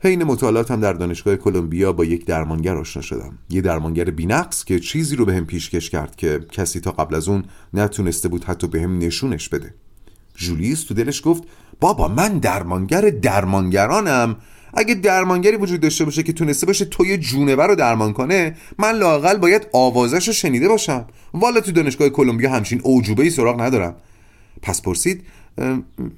حین 0.00 0.24
مطالعاتم 0.24 0.80
در 0.80 0.92
دانشگاه 0.92 1.36
کلمبیا 1.36 1.92
با 1.92 2.04
یک 2.04 2.26
درمانگر 2.26 2.76
آشنا 2.76 3.02
شدم. 3.02 3.38
یه 3.50 3.60
درمانگر 3.60 4.04
بینقص 4.04 4.64
که 4.64 4.80
چیزی 4.80 5.16
رو 5.16 5.24
به 5.24 5.34
هم 5.34 5.46
پیشکش 5.46 5.90
کرد 5.90 6.16
که 6.16 6.40
کسی 6.52 6.80
تا 6.80 6.90
قبل 6.90 7.14
از 7.14 7.28
اون 7.28 7.44
نتونسته 7.74 8.28
بود 8.28 8.44
حتی 8.44 8.66
به 8.66 8.82
هم 8.82 8.98
نشونش 8.98 9.48
بده. 9.48 9.74
جولیس 10.34 10.82
تو 10.82 10.94
دلش 10.94 11.22
گفت 11.24 11.42
بابا 11.80 12.08
من 12.08 12.38
درمانگر 12.38 13.00
درمانگرانم. 13.00 14.36
اگه 14.74 14.94
درمانگری 14.94 15.56
وجود 15.56 15.80
داشته 15.80 16.04
باشه 16.04 16.22
که 16.22 16.32
تونسته 16.32 16.66
باشه 16.66 16.84
توی 16.84 17.18
جونور 17.18 17.66
رو 17.66 17.74
درمان 17.74 18.12
کنه 18.12 18.56
من 18.78 18.92
لاقل 18.92 19.36
باید 19.36 19.66
آوازش 19.72 20.26
رو 20.26 20.34
شنیده 20.34 20.68
باشم. 20.68 21.06
والا 21.34 21.60
تو 21.60 21.72
دانشگاه 21.72 22.08
کلمبیا 22.08 22.50
همچین 22.50 22.80
اوجوبه 22.84 23.22
ای 23.22 23.30
سراغ 23.30 23.60
ندارم. 23.60 23.96
پس 24.62 24.82
پرسید 24.82 25.22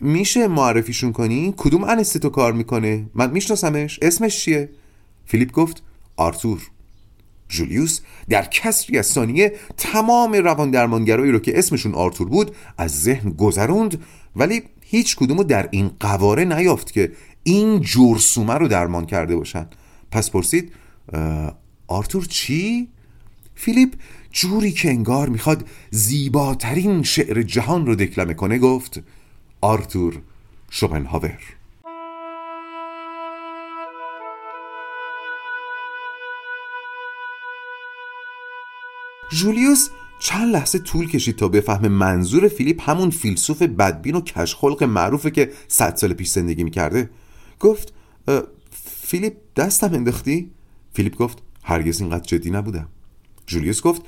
میشه 0.00 0.48
معرفیشون 0.48 1.12
کنی؟ 1.12 1.54
کدوم 1.56 1.84
انستتو 1.84 2.28
کار 2.28 2.52
می‌کنه؟ 2.52 3.06
من 3.14 3.30
میشناسمش؟ 3.30 3.98
اسمش 4.02 4.40
چیه؟ 4.40 4.68
فیلیپ 5.26 5.52
گفت 5.52 5.82
آرتور 6.16 6.70
جولیوس 7.48 8.00
در 8.28 8.44
کسری 8.44 8.98
از 8.98 9.06
ثانیه 9.06 9.52
تمام 9.76 10.32
روان 10.32 10.70
درمانگرایی 10.70 11.32
رو 11.32 11.38
که 11.38 11.58
اسمشون 11.58 11.94
آرتور 11.94 12.28
بود 12.28 12.56
از 12.78 13.02
ذهن 13.02 13.30
گذروند 13.30 14.04
ولی 14.36 14.62
هیچ 14.80 15.16
کدومو 15.16 15.44
در 15.44 15.68
این 15.70 15.90
قواره 16.00 16.44
نیافت 16.44 16.92
که 16.92 17.12
این 17.42 17.80
جرسومه 17.80 18.54
رو 18.54 18.68
درمان 18.68 19.06
کرده 19.06 19.36
باشن 19.36 19.66
پس 20.10 20.30
پرسید 20.30 20.72
آرتور 21.86 22.24
چی؟ 22.24 22.88
فیلیپ 23.54 23.92
جوری 24.32 24.72
که 24.72 24.88
انگار 24.88 25.28
می‌خواد 25.28 25.68
زیباترین 25.90 27.02
شعر 27.02 27.42
جهان 27.42 27.86
رو 27.86 27.94
دکلمه 27.94 28.34
کنه 28.34 28.58
گفت 28.58 29.02
آرتور 29.62 30.22
شوپنهاور. 30.70 31.38
جولیوس 39.32 39.88
چند 40.20 40.54
لحظه 40.54 40.78
طول 40.78 41.08
کشید 41.08 41.36
تا 41.36 41.48
بفهمه 41.48 41.88
منظور 41.88 42.48
فیلیپ 42.48 42.90
همون 42.90 43.10
فیلسوف 43.10 43.62
بدبین 43.62 44.14
و 44.14 44.20
کشخلق 44.20 44.82
معروفه 44.82 45.30
که 45.30 45.52
صد 45.68 45.96
سال 45.96 46.12
پیش 46.12 46.28
زندگی 46.28 46.64
می‌کرده. 46.64 47.10
گفت 47.60 47.94
فیلیپ 49.02 49.34
دستم 49.56 49.94
انداختی؟ 49.94 50.50
فیلیپ 50.92 51.16
گفت 51.16 51.38
هرگز 51.62 52.00
اینقدر 52.00 52.24
جدی 52.24 52.50
نبودم. 52.50 52.88
جولیوس 53.46 53.82
گفت 53.82 54.02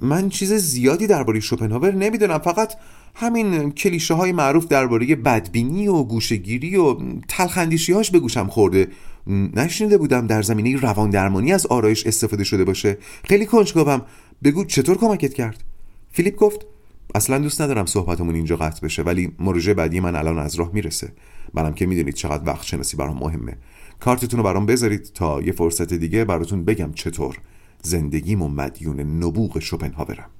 من 0.00 0.28
چیز 0.28 0.52
زیادی 0.52 1.06
درباره 1.06 1.40
شوپنهاور 1.40 1.94
نمی‌دونم 1.94 2.38
فقط 2.38 2.74
همین 3.14 3.72
کلیشه 3.72 4.14
های 4.14 4.32
معروف 4.32 4.66
درباره 4.66 5.16
بدبینی 5.16 5.88
و 5.88 6.02
گوشگیری 6.02 6.76
و 6.76 6.96
تلخندیشی 7.28 7.94
به 8.12 8.18
گوشم 8.18 8.46
خورده. 8.46 8.88
نشنیده 9.26 9.98
بودم 9.98 10.26
در 10.26 10.42
زمینه 10.42 10.76
روان 10.76 11.10
درمانی 11.10 11.52
از 11.52 11.66
آرایش 11.66 12.06
استفاده 12.06 12.44
شده 12.44 12.64
باشه. 12.64 12.98
خیلی 13.24 13.46
کنجکاوم. 13.46 14.02
بگو 14.44 14.64
چطور 14.64 14.98
کمکت 14.98 15.34
کرد؟ 15.34 15.64
فیلیپ 16.12 16.36
گفت 16.36 16.66
اصلا 17.14 17.38
دوست 17.38 17.60
ندارم 17.60 17.86
صحبتمون 17.86 18.34
اینجا 18.34 18.56
قطع 18.56 18.80
بشه 18.86 19.02
ولی 19.02 19.32
مروژه 19.38 19.74
بعدی 19.74 20.00
من 20.00 20.16
الان 20.16 20.38
از 20.38 20.54
راه 20.54 20.70
می‌رسه. 20.72 21.12
منم 21.54 21.74
که 21.74 21.86
می‌دونید 21.86 22.14
چقدر 22.14 22.42
وقت 22.46 22.62
شناسی 22.62 22.96
برام 22.96 23.18
مهمه. 23.18 23.56
کارتتون 24.00 24.38
رو 24.38 24.44
برام 24.44 24.66
بذارید 24.66 25.10
تا 25.14 25.42
یه 25.42 25.52
فرصت 25.52 25.92
دیگه 25.92 26.24
براتون 26.24 26.64
بگم 26.64 26.92
چطور. 26.92 27.38
زندگیم 27.82 28.42
و 28.42 28.48
مدیون 28.48 29.00
نبوغ 29.00 29.58
شوپنهاورم. 29.58 30.30